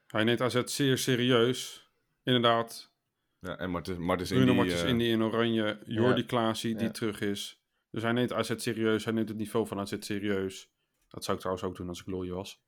[0.08, 1.90] Hij neemt AZ zeer serieus.
[2.24, 2.92] Inderdaad,
[3.40, 5.80] Ja, en Martens, Martens Bruno Indy, Martens Indy in oranje.
[5.86, 6.92] Jordi Klaasie die Ja.
[6.92, 7.62] terug is.
[7.90, 9.04] Dus hij neemt AZ serieus.
[9.06, 10.70] Hij neemt het niveau van AZ serieus.
[11.08, 12.62] Dat zou ik trouwens ook doen als ik Louis was.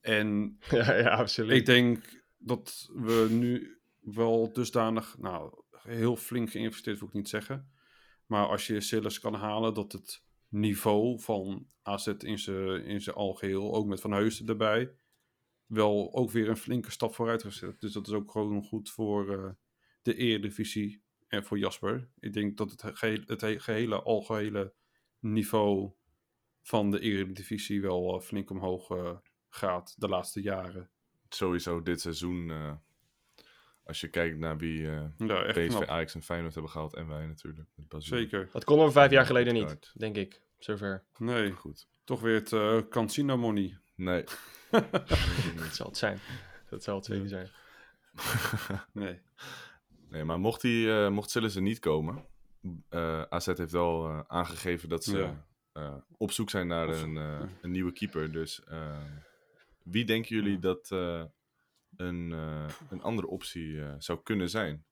[0.00, 1.56] En ja, ja, absoluut.
[1.58, 5.18] ik denk dat we nu wel dusdanig...
[5.18, 7.72] Nou, heel flink geïnvesteerd wil ik niet zeggen.
[8.26, 13.74] Maar als je Silas kan halen, dat het niveau van AZ in zijn in algeheel,
[13.74, 14.94] ook met Van Heusden erbij,
[15.66, 17.80] wel ook weer een flinke stap vooruit gezet.
[17.80, 19.50] Dus dat is ook gewoon goed voor eh,
[20.02, 22.10] de Eredivisie en voor Jasper.
[22.18, 22.82] Ik denk dat het,
[23.26, 24.74] het he- gehele algehele
[25.18, 25.92] niveau
[26.62, 29.16] van de Eredivisie wel eh, flink omhoog eh,
[29.48, 30.90] gaat de laatste jaren.
[31.34, 32.50] Sowieso dit seizoen.
[32.50, 32.72] eh,
[33.84, 35.84] als je kijkt naar wie eh, Ja, echt PSV, knap.
[35.88, 36.94] Ajax en Feyenoord hebben gehaald.
[36.94, 37.68] En wij natuurlijk.
[37.88, 38.04] Met.
[38.04, 38.48] Zeker.
[38.52, 40.42] Dat konden we vijf jaar geleden niet, denk ik.
[40.58, 41.04] Zover.
[41.18, 41.86] Nee, Goed.
[42.04, 43.78] toch weer het eh Cancino money.
[43.94, 44.24] Nee.
[45.56, 46.18] Dat zal het zijn.
[46.70, 47.50] Dat zal het zeker zijn.
[48.92, 49.20] Nee.
[50.08, 52.24] nee, maar mocht, die, eh mocht Sillissen niet komen.
[52.88, 55.46] eh, AZ heeft wel eh, aangegeven dat ze Ja.
[55.72, 58.32] eh, op zoek zijn naar Of- een, eh, een nieuwe keeper.
[58.32, 58.98] Dus eh,
[59.84, 61.24] wie denken jullie dat eh,
[61.96, 64.84] een, eh, een andere optie eh, zou kunnen zijn?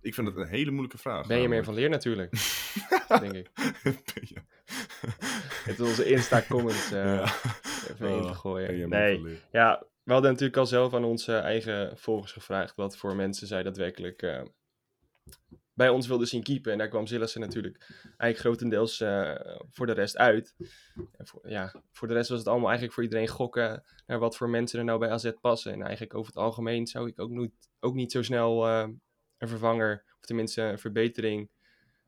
[0.00, 1.26] Ik vind het een hele moeilijke vraag.
[1.26, 2.30] Ben je meer van leer natuurlijk,
[3.20, 3.50] denk ik.
[4.28, 4.42] Je-
[5.66, 7.22] Het is onze Insta-comments eh Ja.
[7.92, 8.66] even in te Oh, gooien.
[8.66, 9.40] ben je meer nee, van leer.
[9.52, 13.62] ja, we hadden natuurlijk al zelf aan onze eigen volgers gevraagd wat voor mensen zij
[13.62, 14.42] daadwerkelijk eh,
[15.76, 16.72] bij ons wilden zien keepen.
[16.72, 19.34] En daar kwam Zillassen natuurlijk eigenlijk grotendeels eh,
[19.70, 20.54] voor de rest uit.
[21.16, 24.36] En voor, ja, voor de rest was het allemaal eigenlijk voor iedereen gokken naar wat
[24.36, 25.72] voor mensen er nou bij AZ passen.
[25.72, 28.88] En eigenlijk over het algemeen zou ik ook, niet ook niet zo snel eh,
[29.38, 31.50] een vervanger, of tenminste een verbetering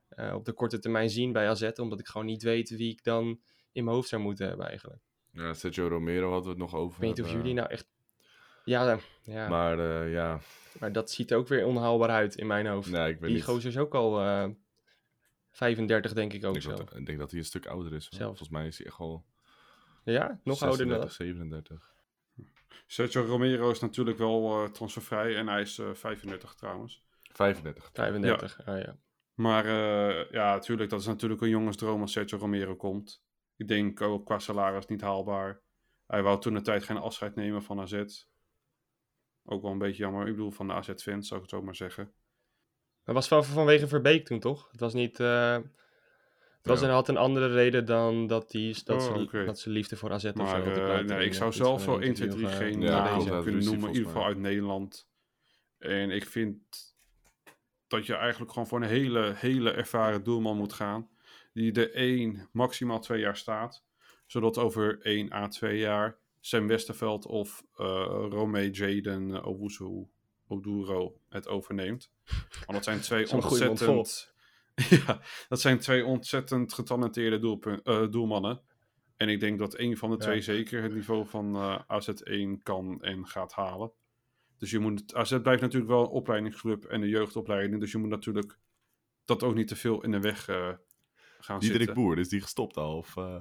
[0.08, 1.70] eh, op de korte termijn zien bij AZ.
[1.74, 3.40] Omdat ik gewoon niet weet wie ik dan
[3.72, 5.02] in mijn hoofd zou moeten hebben eigenlijk.
[5.30, 6.94] Ja, Sergio Romero hadden we het nog over.
[6.94, 7.86] Ik weet niet of jullie nou echt...
[8.68, 9.76] Ja, ja maar...
[9.76, 10.40] Maar eh, ja,
[10.92, 12.90] dat ziet er ook weer onhaalbaar uit in mijn hoofd.
[12.90, 13.44] nee, ik weet Die niet.
[13.44, 14.48] gozer is ook al eh
[15.50, 16.68] 35, denk ik ook ik, zo.
[16.74, 18.08] denk dat, ik denk dat hij een stuk ouder is.
[18.08, 18.26] Zelf.
[18.26, 19.24] Volgens mij is hij echt al
[20.04, 21.12] Ja, nog ouder dan 36, dat.
[21.12, 21.96] 37.
[22.86, 27.02] Sergio Romero is natuurlijk wel eh, transfervrij en hij is eh 35 trouwens.
[27.32, 27.90] 35.
[27.92, 28.76] 35, ja.
[28.76, 28.96] ja.
[29.34, 33.22] Maar eh, ja, natuurlijk, dat is natuurlijk een jongensdroom als Sergio Romero komt.
[33.56, 35.60] Ik denk ook qua salaris niet haalbaar.
[36.06, 38.02] Hij wou toen de tijd geen afscheid nemen van AZ.
[39.50, 40.26] Ook wel een beetje jammer.
[40.26, 42.12] Ik bedoel, van de AZ-fans, zou ik het zo maar zeggen.
[43.04, 44.68] Dat was van, vanwege Verbeek toen, toch?
[44.70, 45.20] Het was niet...
[45.20, 46.86] eh, het was Ja.
[46.86, 50.12] een, had een andere reden dan dat, die, dat, Oh, ze, dat ze liefde voor
[50.12, 52.40] AZ of Maar zo had ik eh, nee, ik zou zelf een 1, 2, 3
[52.40, 53.88] interview, geen eh, Ja, dat kunnen noemen.
[53.88, 55.08] In ieder geval uit Nederland.
[55.78, 56.56] En ik vind
[57.86, 61.08] dat je eigenlijk gewoon voor een hele, hele ervaren doelman moet gaan.
[61.52, 63.84] Die er één, maximaal twee jaar staat.
[64.26, 70.06] Zodat over één à twee jaar Sam Westerveld of eh Romee Jaden Owusu
[70.46, 72.10] Oduro het overneemt.
[72.50, 74.32] Want dat zijn twee ontzettend...
[75.06, 78.60] ja, dat zijn twee ontzettend getalenteerde doelpun- eh, doelmannen.
[79.16, 80.22] En ik denk dat één van de Ja.
[80.22, 83.92] twee zeker het niveau van eh, AZ1 kan en gaat halen.
[84.58, 87.80] Dus je moet, AZ blijft natuurlijk wel een opleidingsclub en een jeugdopleiding.
[87.80, 88.58] Dus je moet natuurlijk
[89.24, 90.70] dat ook niet te veel in de weg eh,
[91.40, 92.04] gaan Diederik zitten.
[92.04, 92.96] Boer, is die gestopt al?
[92.96, 93.36] Of, eh?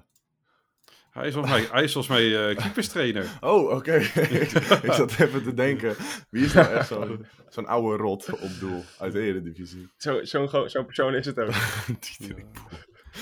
[1.18, 3.26] Hij is volgens mij, hij is volgens mij eh, keeperstrainer.
[3.41, 3.93] Oh, oké.
[4.84, 5.95] ik zat even te denken.
[6.30, 9.89] Wie is nou echt zo'n zo'n oude rot op doel uit de Eredivisie?
[9.97, 11.51] Zo- Zo'n go- zo'n persoon is het ook.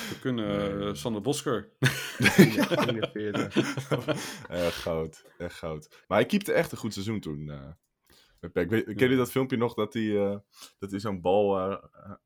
[0.10, 1.70] We kunnen eh, Sander Bosker.
[3.14, 3.56] 41.
[4.50, 5.24] Echt goud.
[5.38, 5.88] Echt goud.
[6.08, 7.50] Maar hij keepte echt een goed seizoen toen.
[7.50, 7.58] eh
[8.54, 10.38] Weet- Ken je dat filmpje nog dat hij, eh,
[10.80, 11.84] dat hij zo'n bal eh,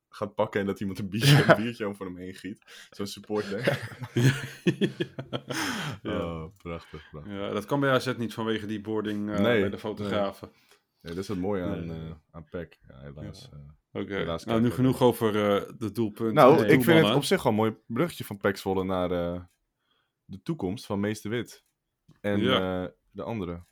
[0.10, 2.88] gaat pakken en dat iemand een biertje, een biertje over hem heen giet?
[2.90, 3.60] Zo'n supporter.
[6.02, 6.20] ja.
[6.22, 7.10] Oh, prachtig.
[7.12, 7.34] prachtig.
[7.34, 10.52] ja, dat kan bij AZ niet vanwege die boarding eh, Nee, bij de fotografen.
[11.02, 12.14] Ja, dat is het mooie aan, Nee.
[12.32, 12.80] aan PEC.
[12.88, 13.50] Ja, helaas.
[13.92, 15.32] Oké, nou nu genoeg over
[15.78, 16.34] de doelpunten.
[16.36, 19.10] Nou, ik vind het op zich wel een mooi bruggetje van PEC Zwolle naar
[20.26, 21.66] de toekomst van Meester Wit.
[22.22, 22.40] En
[23.12, 23.64] de andere.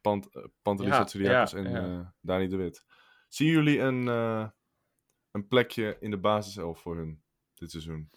[0.00, 2.84] Pant uh, Pantelis en eh, Dani de Wit.
[3.28, 4.48] Zien jullie een, eh,
[5.30, 7.22] een plekje in de basiself voor hun
[7.54, 8.10] dit seizoen?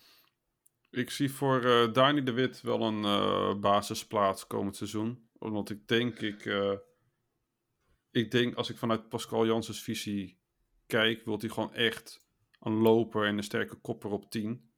[0.94, 5.30] Ik zie voor eh Dani de Wit wel een eh, basisplaats komend seizoen.
[5.38, 6.78] Omdat ik denk, ik, eh,
[8.12, 10.40] ik denk als ik vanuit Pascal Janssens visie
[10.86, 12.28] kijk, wil hij gewoon echt
[12.60, 14.72] een loper en een sterke kopper op 10.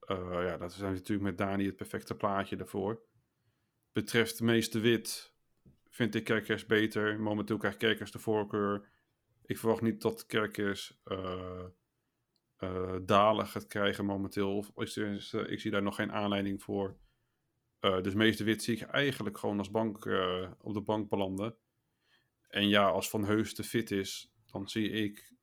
[0.00, 3.02] Eh, ja, dat is natuurlijk met Dani het perfecte plaatje daarvoor.
[3.92, 5.35] Betreft meeste wit
[5.96, 7.20] vind ik Kerkers beter.
[7.20, 8.88] Momenteel krijgt Kerkers de voorkeur.
[9.42, 11.64] Ik verwacht niet dat Kerkers eh,
[12.56, 14.56] eh, dalen gaat krijgen momenteel.
[14.56, 14.70] Of
[15.46, 16.96] ik zie daar nog geen aanleiding voor.
[17.80, 20.04] Eh, dus meeste wit zie ik eigenlijk gewoon als bank
[20.60, 21.56] op de bank belanden.
[22.48, 25.34] En ja, als Van Heus te fit is, dan zie ik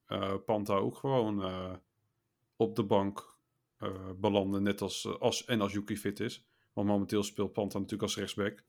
[0.45, 1.43] Panta ook gewoon
[2.55, 3.37] op de bank
[4.15, 4.63] belanden.
[4.63, 6.45] Net als, als, en als Yuki fit is.
[6.73, 8.63] Want momenteel speelt Panta natuurlijk als rechtsback.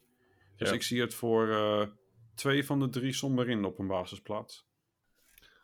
[0.57, 0.75] Dus Ja.
[0.75, 1.87] ik zie het voor eh,
[2.35, 4.67] twee van de drie somber in op een basisplaats.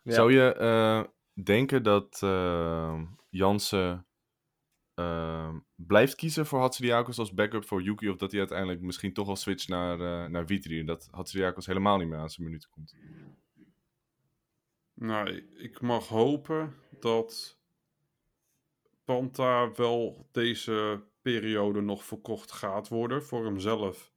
[0.02, 0.12] Ja.
[0.12, 1.04] Zou je eh,
[1.44, 4.06] denken dat eh Jansen
[4.94, 8.08] ehm, blijft kiezen voor Hatsidiakos als backup voor Yuki.
[8.08, 10.80] Of dat hij uiteindelijk misschien toch wel switcht naar, eh naar Vitri.
[10.80, 12.94] En dat Hatsidiakos helemaal niet meer aan zijn minuten komt.
[14.94, 17.58] Nou, ik- ik mag hopen dat
[19.04, 24.12] Panta wel deze periode nog verkocht gaat worden voor hemzelf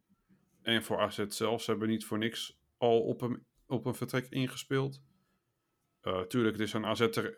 [0.64, 1.62] en voor AZ zelf.
[1.62, 5.02] Ze hebben niet voor niks al op hem op een vertrek ingespeeld.
[6.02, 7.38] Eh tuurlijk, het is een AZ er...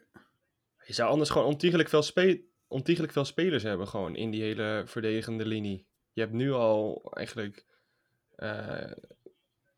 [0.86, 4.84] Je zou anders gewoon ontiegelijk veel, spe ontiegelijk veel spelers hebben gewoon in die hele
[4.86, 5.86] verdedigende linie.
[6.13, 7.65] Je hebt nu al eigenlijk
[8.36, 8.91] eh,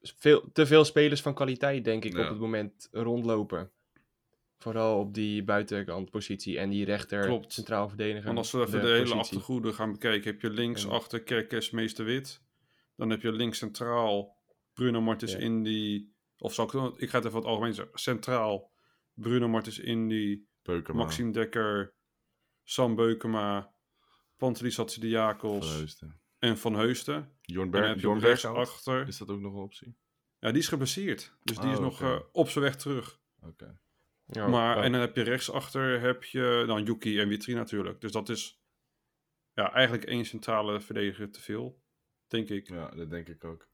[0.02, 2.24] veel, te veel spelers van kwaliteit, denk ik, Ja.
[2.24, 3.72] op het moment rondlopen.
[4.58, 7.54] Vooral op die buitenkantpositie en die rechter Klopt.
[7.54, 8.26] centraal verdediger.
[8.26, 12.06] Want als we even de, hele achtergoede gaan bekijken, heb je links achter Kerkes Meester
[12.06, 12.42] Wit.
[12.98, 14.36] Dan heb je links centraal
[14.74, 15.38] Bruno Martens Ja.
[15.38, 16.08] Indy.
[16.38, 16.94] Of zal ik, doen?
[16.98, 18.00] ik ga het even wat algemeen zeggen.
[18.00, 18.72] Centraal
[19.14, 21.94] Bruno Martens Indy, Beukema, Maxime Dekker,
[22.64, 23.74] Sam Beukema,
[24.36, 26.04] Pantelis Hatsidiakos
[26.40, 27.38] en Van Heusden.
[27.42, 28.68] Jorn, En dan Ber heb je Jorn op rechts Berghout.
[28.68, 29.08] achter.
[29.08, 29.98] Is dat ook nog een optie?
[30.40, 31.36] Ja, die is geblesseerd.
[31.44, 32.14] Dus die Oh, is nog oké.
[32.16, 33.20] eh, op zijn weg terug.
[33.42, 33.80] Oké.
[34.26, 34.84] Ja, maar, ja.
[34.84, 38.02] en dan heb je rechtsachter heb je dan Yuki en Witri natuurlijk.
[38.02, 38.62] Dus dat is
[39.54, 41.82] ja, eigenlijk één centrale verdediger te veel,
[42.28, 42.68] denk ik.
[42.68, 43.68] Ja, dat denk ik ook.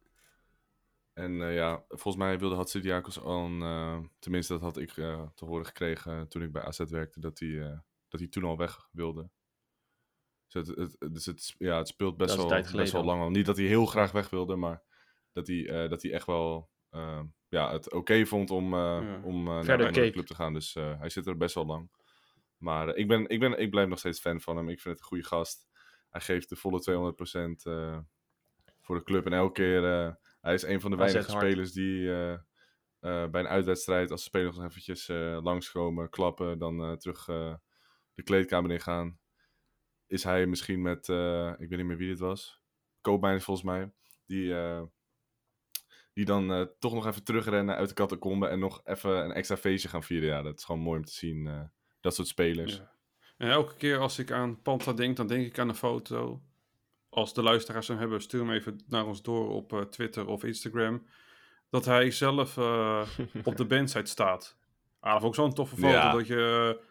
[1.14, 5.46] En eh, ja, volgens mij wilde Hatsidiakos al, eh, tenminste dat had ik eh, te
[5.46, 9.30] horen gekregen toen ik bij AZ werkte, dat hij, dat hij toen al weg wilde.
[10.48, 13.30] Dus het, het, dus het, ja, het speelt best wel, best wel lang al.
[13.30, 14.82] Niet dat hij heel graag weg wilde, maar
[15.32, 16.70] dat hij, dat hij echt wel
[17.48, 19.22] ja, het oké vond om, Ja.
[19.24, 20.54] om naar een andere club te gaan.
[20.54, 21.92] Dus hij zit er best wel lang.
[22.58, 24.70] Maar ik, ben, ik, ben, ik blijf nog steeds fan van hem.
[24.70, 25.68] Ik vind het een goede gast.
[26.10, 27.14] Hij geeft de volle
[27.58, 27.98] 200% eh
[28.84, 29.26] voor de club.
[29.26, 33.42] En elke keer, eh, hij is een van de weinige spelers die eh, eh, bij
[33.42, 35.08] een uitwedstrijd, als de spelers nog eventjes
[35.44, 37.26] langskomen, klappen, dan terug
[38.14, 39.20] de kleedkamer in gaan.
[40.08, 41.08] Is hij misschien met,
[41.58, 42.62] ik weet niet meer wie dit was,
[43.02, 43.94] Koopmijn volgens mij,
[44.26, 44.56] die,
[46.14, 49.90] die dan toch nog even terugrennen uit de catacombe en nog even een extra feestje
[49.90, 50.30] gaan vieren.
[50.30, 51.70] Ja, dat is gewoon mooi om te zien.
[52.02, 52.76] dat soort spelers.
[52.76, 52.92] Ja.
[53.38, 56.42] En elke keer als ik aan Panta denk, dan denk ik aan een foto.
[57.14, 60.44] Als de luisteraars hem hebben, stuur hem even naar ons door op eh, Twitter of
[60.44, 61.06] Instagram.
[61.70, 63.08] Dat hij zelf eh,
[63.44, 64.58] op de bandsite staat.
[65.00, 65.88] Ah, dat ik zo'n toffe foto.
[65.88, 66.12] Ja.
[66.12, 66.86] Dat je eh,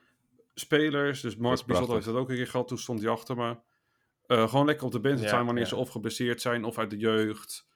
[0.55, 3.57] spelers, dus Mark Bizotto heeft dat ook een keer gehad, toen stond hij achter me.
[4.27, 5.69] Gewoon lekker op de bandsite Ja, zijn wanneer ja.
[5.69, 7.69] ze of geblesseerd zijn of uit de jeugd.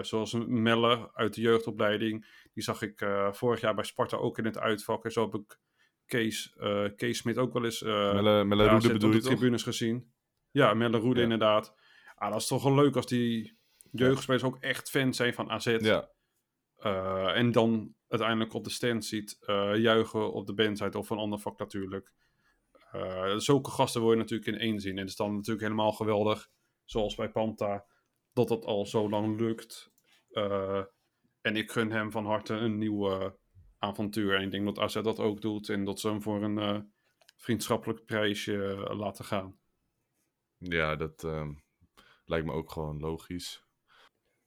[0.00, 2.26] Zoals Melle uit de jeugdopleiding.
[2.52, 5.04] Die zag ik vorig jaar bij Sparta ook in het uitvak.
[5.04, 5.58] En zo heb ik
[6.06, 6.56] Kees,
[6.96, 10.12] Kees Smit ook wel eens Melle, Melle Roede bedoel je de tribunes gezien.
[10.50, 11.22] Ja, Melle Roede Ja.
[11.22, 11.74] inderdaad.
[12.14, 13.58] Ah, dat is toch wel leuk als die
[13.92, 15.76] jeugdspelers ook echt fan zijn van AZ.
[15.80, 16.10] Ja,
[16.76, 21.18] Eh, en dan uiteindelijk op de stand ziet eh, juichen op de bandsite of een
[21.18, 22.12] ander vak natuurlijk.
[22.92, 24.92] Eh, zulke gasten wil je natuurlijk in één zien.
[24.92, 26.48] En het is dan natuurlijk helemaal geweldig,
[26.84, 27.84] zoals bij Panta,
[28.32, 29.92] dat dat al zo lang lukt.
[31.40, 33.32] En ik gun hem van harte een nieuw
[33.78, 34.34] avontuur.
[34.34, 36.92] En ik denk dat AZ dat ook doet en dat ze hem voor een
[37.36, 39.59] vriendschappelijk prijsje laten gaan.
[40.60, 41.52] Ja dat ehm,
[42.24, 43.64] lijkt me ook gewoon logisch.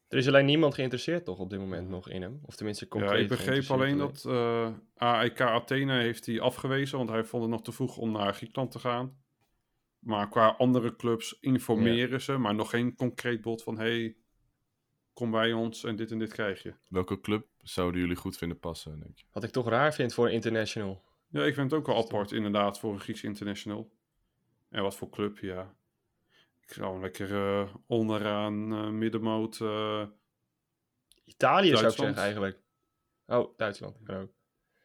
[0.08, 2.40] Er is alleen niemand geïnteresseerd toch op dit moment nog in hem?
[2.46, 7.10] Of tenminste Ja, concreet ik begreep alleen dat eh AEK Athene heeft hij afgewezen, want
[7.10, 9.22] hij vond het nog te vroeg om naar Griekenland te gaan.
[10.00, 14.16] Maar qua andere clubs informeren ze, maar nog geen concreet bod van hey,
[15.14, 16.74] kom bij ons en dit en dit krijg je.
[16.88, 19.26] Welke club zouden jullie goed vinden passen, denk je?
[19.32, 21.04] Wat ik toch raar vind voor een international.
[21.28, 23.92] Ja, ik vind het ook wel apart inderdaad voor een Grieks international.
[24.70, 25.76] En wat voor club, ja.
[26.68, 29.62] Ik zou lekker eh, onderaan eh, middenmoot.
[29.62, 30.06] eh,
[31.26, 32.60] Italië zou ik zeggen eigenlijk.
[33.26, 34.32] Oh, Duitsland kan ook.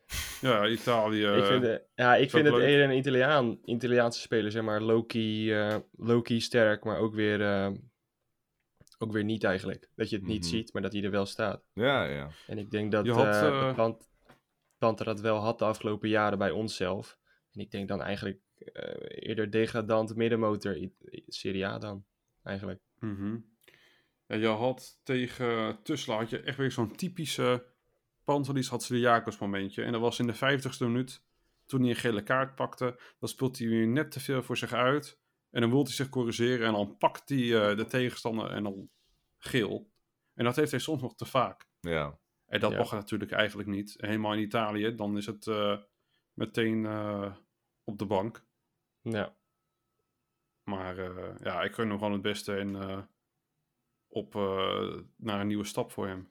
[0.40, 1.26] ja, Italië.
[1.26, 5.76] ik vind, ja, ik vind het eerder een Italiaan, Italiaanse speler, zeg maar, Loki, eh
[5.92, 7.70] Loki sterk, maar ook weer, eh,
[8.98, 9.88] ook weer niet eigenlijk.
[9.94, 10.48] Dat je het niet Mhm.
[10.48, 11.62] ziet, maar dat hij er wel staat.
[11.72, 12.30] Ja, ja.
[12.46, 14.08] En ik denk dat Je had,
[14.78, 17.18] Panther dat wel had de afgelopen jaren bij onszelf.
[17.52, 18.40] En ik denk dan eigenlijk
[19.08, 20.88] eerder degradant middenmotor
[21.26, 22.04] Serie A dan,
[22.42, 22.80] eigenlijk.
[22.98, 23.36] Mhm.
[24.26, 27.66] Ja, je had tegen Tussela had je echt weer zo'n typische
[28.24, 29.82] Pantelis Hatsiliakos momentje.
[29.82, 31.22] En dat was in de 50ste minuut,
[31.66, 33.00] toen hij een gele kaart pakte.
[33.18, 35.18] Dan speelt hij weer net te veel voor zich uit.
[35.50, 37.38] En dan wil hij zich corrigeren en dan pakt hij
[37.70, 38.90] eh, de tegenstander en dan
[39.38, 39.90] geel.
[40.34, 41.66] En dat heeft hij soms nog te vaak.
[41.80, 42.78] Ja, En dat Ja.
[42.78, 43.94] mag natuurlijk eigenlijk niet.
[43.98, 45.78] Helemaal in Italië, dan is het eh,
[46.32, 47.34] meteen eh,
[47.84, 48.46] op de bank.
[49.10, 49.34] Ja,
[50.64, 53.02] Maar eh, ja, ik gun hem gewoon het beste en eh,
[54.08, 56.28] op eh, naar een nieuwe stap voor hem.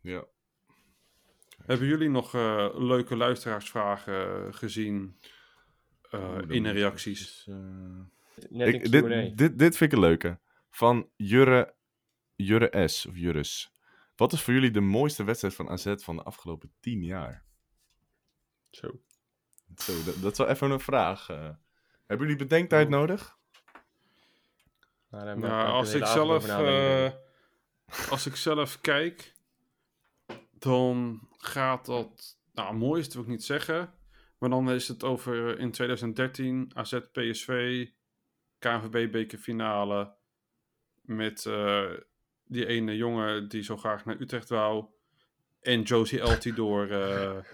[0.00, 0.24] ja.
[1.56, 5.20] Hebben jullie nog eh, leuke luisteraarsvragen gezien
[6.10, 7.46] eh, dan in de reacties.
[7.48, 8.00] eh,
[8.50, 10.38] Net Ik, dit, dit, dit vind ik een leuke.
[10.70, 11.74] Van Jurre,
[12.34, 13.06] Jurre S.
[13.06, 13.72] Of Jurres.
[14.16, 17.44] Wat is voor jullie de mooiste wedstrijd van AZ van de afgelopen tien jaar?
[18.70, 19.00] Zo.
[19.76, 21.28] Zo, dat, dat is wel even een vraag.
[21.28, 21.48] eh.
[22.06, 23.36] hebben jullie bedenktijd nodig?
[25.10, 29.34] Eh, Nou, als ik zelf, eh, als ik zelf kijk,
[30.58, 33.92] dan gaat dat, nou, mooiste wil ik niet zeggen,
[34.38, 37.86] maar dan is het over in 2013 AZ PSV,
[38.58, 40.14] KNVB bekerfinale
[41.02, 41.90] met eh,
[42.44, 44.84] die ene jongen die zo graag naar Utrecht wou
[45.60, 47.36] en Josie Eltidoor eh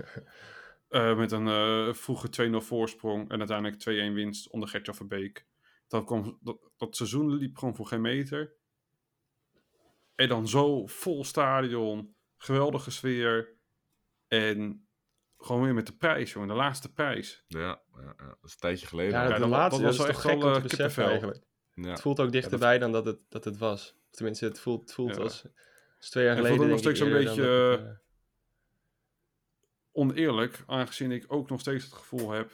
[0.93, 2.29] eh, met een eh, vroege
[2.63, 3.81] 2-0 voorsprong en uiteindelijk
[4.11, 5.47] 2-1 winst onder Gertjan Verbeek.
[5.89, 8.55] Dat, kwam, dat, dat seizoen liep gewoon voor geen meter.
[10.15, 13.57] En dan zo vol stadion, geweldige sfeer.
[14.29, 14.87] En
[15.39, 17.45] gewoon weer met de prijs, jongen, de laatste prijs.
[17.47, 19.13] Ja, ja, ja, dat is een tijdje geleden.
[19.13, 20.87] Ja, Ja, de dat- laatste, dat dat, was echt gek wel, om te eh, beseffen
[21.05, 21.11] kippenvel.
[21.11, 21.45] eigenlijk.
[21.75, 21.91] Ja.
[21.91, 23.93] Het voelt ook dichterbij dan dat het, dat het was.
[24.11, 25.23] Of tenminste, het voelt, het voelt Ja.
[25.23, 25.45] als,
[25.99, 26.57] als twee jaar En het geleden.
[26.57, 27.43] voelt ook nog steeds een beetje,
[27.79, 28.01] dat het,
[29.93, 32.53] Oneerlijk, aangezien ik ook nog steeds het gevoel heb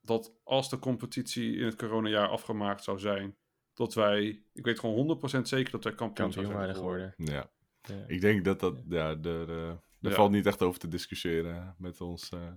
[0.00, 3.36] dat als de competitie in het coronajaar afgemaakt zou zijn,
[3.74, 7.14] dat wij, ik weet gewoon 100% zeker dat wij kampioen, kampioen zouden waren geworden.
[7.16, 7.50] Ja.
[7.82, 8.04] Ja.
[8.06, 10.10] Ik denk dat dat, ja, er, eh, er Ja.
[10.10, 12.52] valt niet echt over te discussiëren met ons, eh,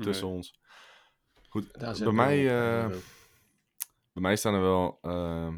[0.00, 0.34] tussen Nee.
[0.36, 0.60] ons.
[1.48, 2.90] Goed, Daar zit bij mij, eh, eh,
[4.12, 5.54] bij mij staan er wel, eh,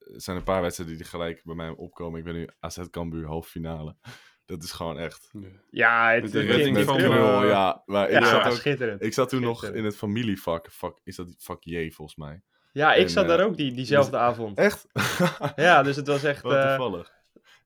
[0.00, 2.18] zijn een paar wedstrijden die gelijk bij mij opkomen.
[2.18, 3.96] Ik ben nu AZ Cambuur halve finale.
[4.46, 5.30] Dat is gewoon echt.
[5.70, 7.82] Ja, het de redding klinkt van, eh, ja.
[7.86, 9.02] Maar Ja, ik, zat ook, schitterend.
[9.02, 10.70] ik zat toen nog in het familievak.
[10.70, 12.42] Vak, is dat vak J volgens mij?
[12.72, 14.58] Ja, ik en, zat eh, daar ook die, diezelfde avond.
[14.58, 14.86] Echt?
[15.56, 16.42] Ja, dus het was echt...
[16.42, 17.12] Wat eh, toevallig.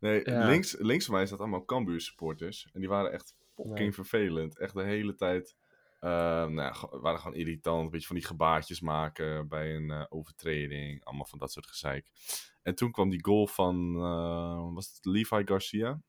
[0.00, 0.46] Nee, ja.
[0.46, 2.68] links, links van mij staat allemaal Cambuur supporters.
[2.72, 3.92] En die waren echt fucking Nee.
[3.92, 4.58] vervelend.
[4.58, 5.56] Echt de hele tijd.
[6.00, 7.84] eh, nou ja, waren gewoon irritant.
[7.84, 11.04] Een beetje van die gebaartjes maken bij een eh, overtreding.
[11.04, 12.06] Allemaal van dat soort gezeik.
[12.62, 16.00] En toen kwam die goal van, eh, was het Levi Garcia?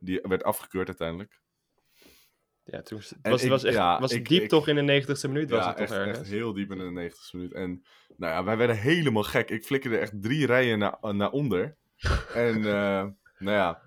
[0.00, 1.40] Die werd afgekeurd uiteindelijk.
[2.64, 5.28] Ja, toen, was, ik- was, echt, ja, was ik- diep ik- toch in de 90ste
[5.28, 6.18] minuut was ja, het toch echt, ergens.
[6.18, 7.52] echt heel diep in de 90ste minuut.
[7.52, 7.82] En
[8.16, 9.50] nou ja, wij werden helemaal gek.
[9.50, 11.76] Ik flikkerde echt drie rijen naar, naar onder.
[12.34, 13.06] en eh,
[13.38, 13.82] nou ja,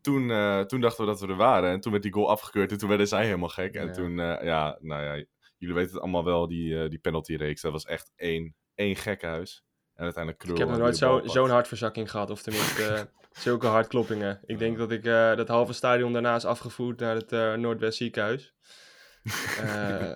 [0.00, 1.70] toen, eh, toen dachten we dat we er waren.
[1.70, 3.74] En toen werd die goal afgekeurd en toen werden zij helemaal gek.
[3.74, 3.92] En Ja.
[3.92, 5.24] toen, eh, ja, nou ja,
[5.58, 7.60] jullie weten het allemaal wel, die, die penalty-reeks.
[7.60, 9.64] Dat was echt één, één gekkenhuis.
[9.94, 10.54] En uiteindelijk Krul.
[10.54, 11.30] Ik heb nog nooit bal zo- pakt.
[11.30, 14.40] zo'n hartverzakking gehad, of tenminste zulke hartkloppingen.
[14.44, 17.96] Ik denk dat ik eh, dat halve stadion daarna is afgevoerd naar het eh, Noordwest
[17.98, 18.54] ziekenhuis.
[19.60, 20.12] Eh,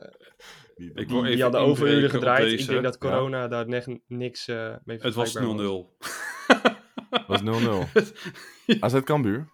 [0.77, 2.61] Die- Ik die, hadden overuren gedraaid.
[2.61, 3.09] Ik denk dat Ja.
[3.09, 5.39] corona daar ne- niks eh mee Het was 0-0.
[5.39, 7.89] vergelijkbaar was 0-0.
[8.81, 9.49] AZ Cambuur?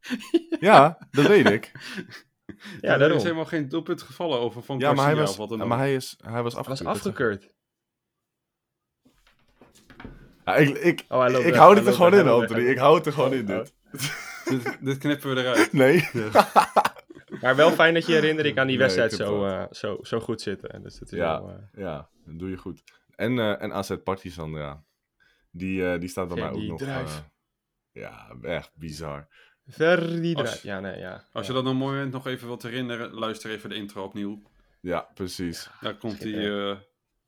[0.60, 1.72] Ja, dat weet ik.
[2.80, 3.16] Ja, er daarom.
[3.16, 5.62] is helemaal geen doelpunt gevallen over van Ja, maar hij was, of wat dan ja,
[5.64, 5.68] ook.
[5.70, 7.02] maar hij is, hij was Het was afgekeurd.
[7.02, 7.18] dat zeg ik.
[7.20, 7.54] afgekeurd.
[10.46, 12.62] Ja, ik, ik, Oh, ik hou het er gewoon in, Anthony.
[12.62, 12.70] weg.
[12.72, 13.72] Ik hou het er gewoon in, Oh, dit.
[14.44, 15.72] dit, dit knippen we eruit.
[15.72, 16.08] Nee.
[17.40, 20.82] Maar wel fijn dat je herinnering aan die wedstrijd zo, eh, zo, zo goed zitten.
[20.82, 21.40] Dus dat is Ja.
[21.42, 22.82] wel, eh, Ja, dat doe je goed.
[23.14, 24.84] En, eh en AZ Partizan, ja.
[25.50, 26.80] Die, eh, die staat bij mij ook nog...
[27.92, 29.28] Ja, echt bizar.
[29.66, 30.62] Verdi Als-.
[30.62, 31.24] Ja, nee, ja.
[31.32, 31.52] Als ja.
[31.54, 34.42] je dat een moment nog even wilt herinneren, luister even de intro opnieuw.
[34.80, 35.70] Ja, precies.
[35.80, 36.76] Daar komt hij eh,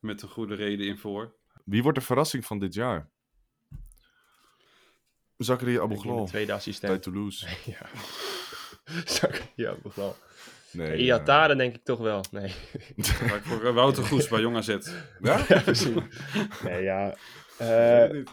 [0.00, 1.34] met een goede reden in voor.
[1.68, 3.10] Wie wordt de verrassing van dit jaar?
[5.36, 7.02] Zakaria de Ghlal tweede bij assistent.
[7.02, 7.48] Toulouse.
[7.72, 7.86] ja.
[9.16, 10.16] Zak- ja, wel.
[10.72, 12.24] Nee, eh, Iatare denk ik toch wel.
[12.30, 12.50] Nee.
[13.48, 14.68] Voor eh, Wouter Goes bij Jong AZ.
[15.20, 15.44] Ja?
[15.48, 15.94] ja, precies.
[16.62, 17.14] Nee, ja.
[17.58, 18.24] Eh,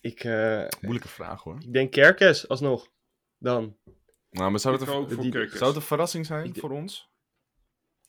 [0.00, 1.56] ik, eh, Moeilijke vraag hoor.
[1.60, 2.88] ik denk Kerkes alsnog.
[3.38, 3.76] Dan.
[4.30, 7.12] Nou, maar zou het, een, die- zou het een verrassing zijn voor ons?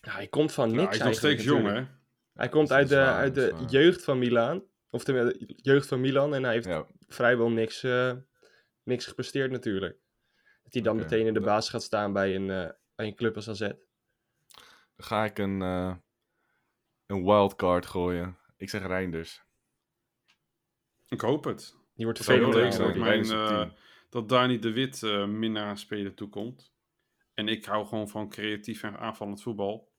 [0.02, 1.88] Ja, hij komt van niks Ja, hij is nog steeds jong, natuurlijk.
[1.88, 1.94] hè?
[2.36, 4.64] Hij komt uit de, waar, uit de jeugd van Milaan.
[4.90, 6.34] Of de jeugd van Milan.
[6.36, 8.14] En hij heeft Ja, vrijwel niks, eh,
[8.84, 9.98] niks gepresteerd natuurlijk.
[10.64, 13.36] Dat hij dan meteen in de basis gaat staan bij een, eh, bij een club
[13.36, 13.60] als AZ.
[13.60, 15.96] dan ga ik een, eh
[17.06, 18.38] een wildcard gooien.
[18.58, 19.44] Ik zeg Reinders.
[21.08, 21.76] Ik hoop het.
[21.96, 22.54] Die wordt vervelend.
[22.54, 23.70] leuk zijn mijn, eh,
[24.10, 26.74] dat Dani de Wit eh, minder aan spelen toekomt.
[27.34, 29.94] En ik hou gewoon van creatief en aanvallend voetbal.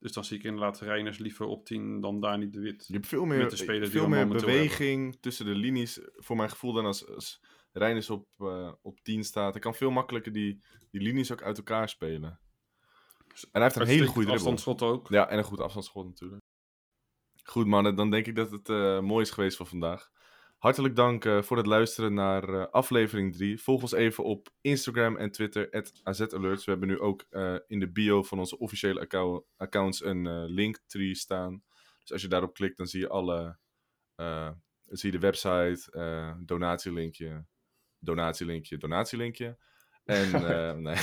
[0.00, 2.84] Dus dan zie ik inderdaad Reiners liever op 10 dan Dani de Wit.
[2.86, 6.36] Je hebt veel meer, Met de spelers die veel meer beweging tussen de linies, voor
[6.36, 7.40] mijn gevoel, dan als, als
[7.72, 9.52] Reinders op, eh, op 10 staat.
[9.52, 12.40] Hij kan veel makkelijker die, die linies ook uit elkaar spelen.
[13.30, 15.08] En hij heeft een hele goede afstandsschot ook.
[15.08, 16.42] Ja, en een goed afstandsschot natuurlijk.
[17.42, 20.10] Goed mannen, dan denk ik dat het eh, mooi is geweest voor vandaag.
[20.60, 23.58] Hartelijk dank eh, voor het luisteren naar eh, aflevering 3.
[23.58, 26.64] Volg ons even op Instagram en Twitter, @azalerts.
[26.64, 31.14] We hebben nu ook eh, in de bio van onze officiële account- accounts een linktree
[31.14, 31.62] staan.
[32.00, 33.58] Dus als je daarop klikt, dan zie je alle...
[34.86, 35.90] zie je de website,
[36.44, 37.44] donatielinkje,
[37.98, 39.58] donatielinkje, donatielinkje.
[40.04, 40.30] En,
[40.82, 40.96] nee,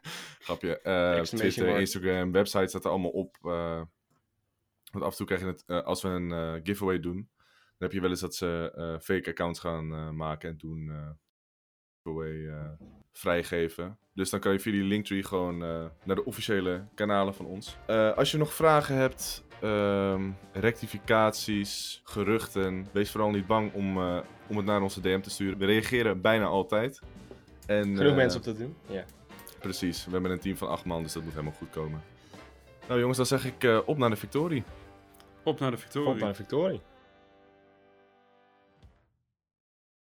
[0.46, 0.80] grapje.
[1.22, 1.78] Twitter.
[1.78, 3.36] Instagram, website staat er allemaal op.
[3.40, 7.30] want af en toe krijg je het, als we een giveaway doen,
[7.80, 11.10] heb je wel eens dat ze eh, fake accounts gaan eh, maken en toen eh
[12.02, 12.70] giveaway eh,
[13.12, 13.98] vrijgeven.
[14.12, 17.76] Dus dan kan je via die linktree gewoon eh, naar de officiële kanalen van ons.
[17.86, 24.18] Eh, als je nog vragen hebt, ehm, rectificaties, geruchten, wees vooral niet bang om, eh,
[24.48, 25.58] om het naar onze DM te sturen.
[25.58, 27.00] We reageren bijna altijd.
[27.66, 28.76] En, Genoeg mensen op te doen.
[28.88, 29.04] Ja.
[29.60, 32.02] Precies, we hebben een team van acht man, dus dat moet helemaal goed komen.
[32.88, 34.62] Nou jongens, dan zeg ik eh, op naar de victorie.
[35.42, 36.08] Op naar de victorie.
[36.08, 36.80] Op naar de victorie.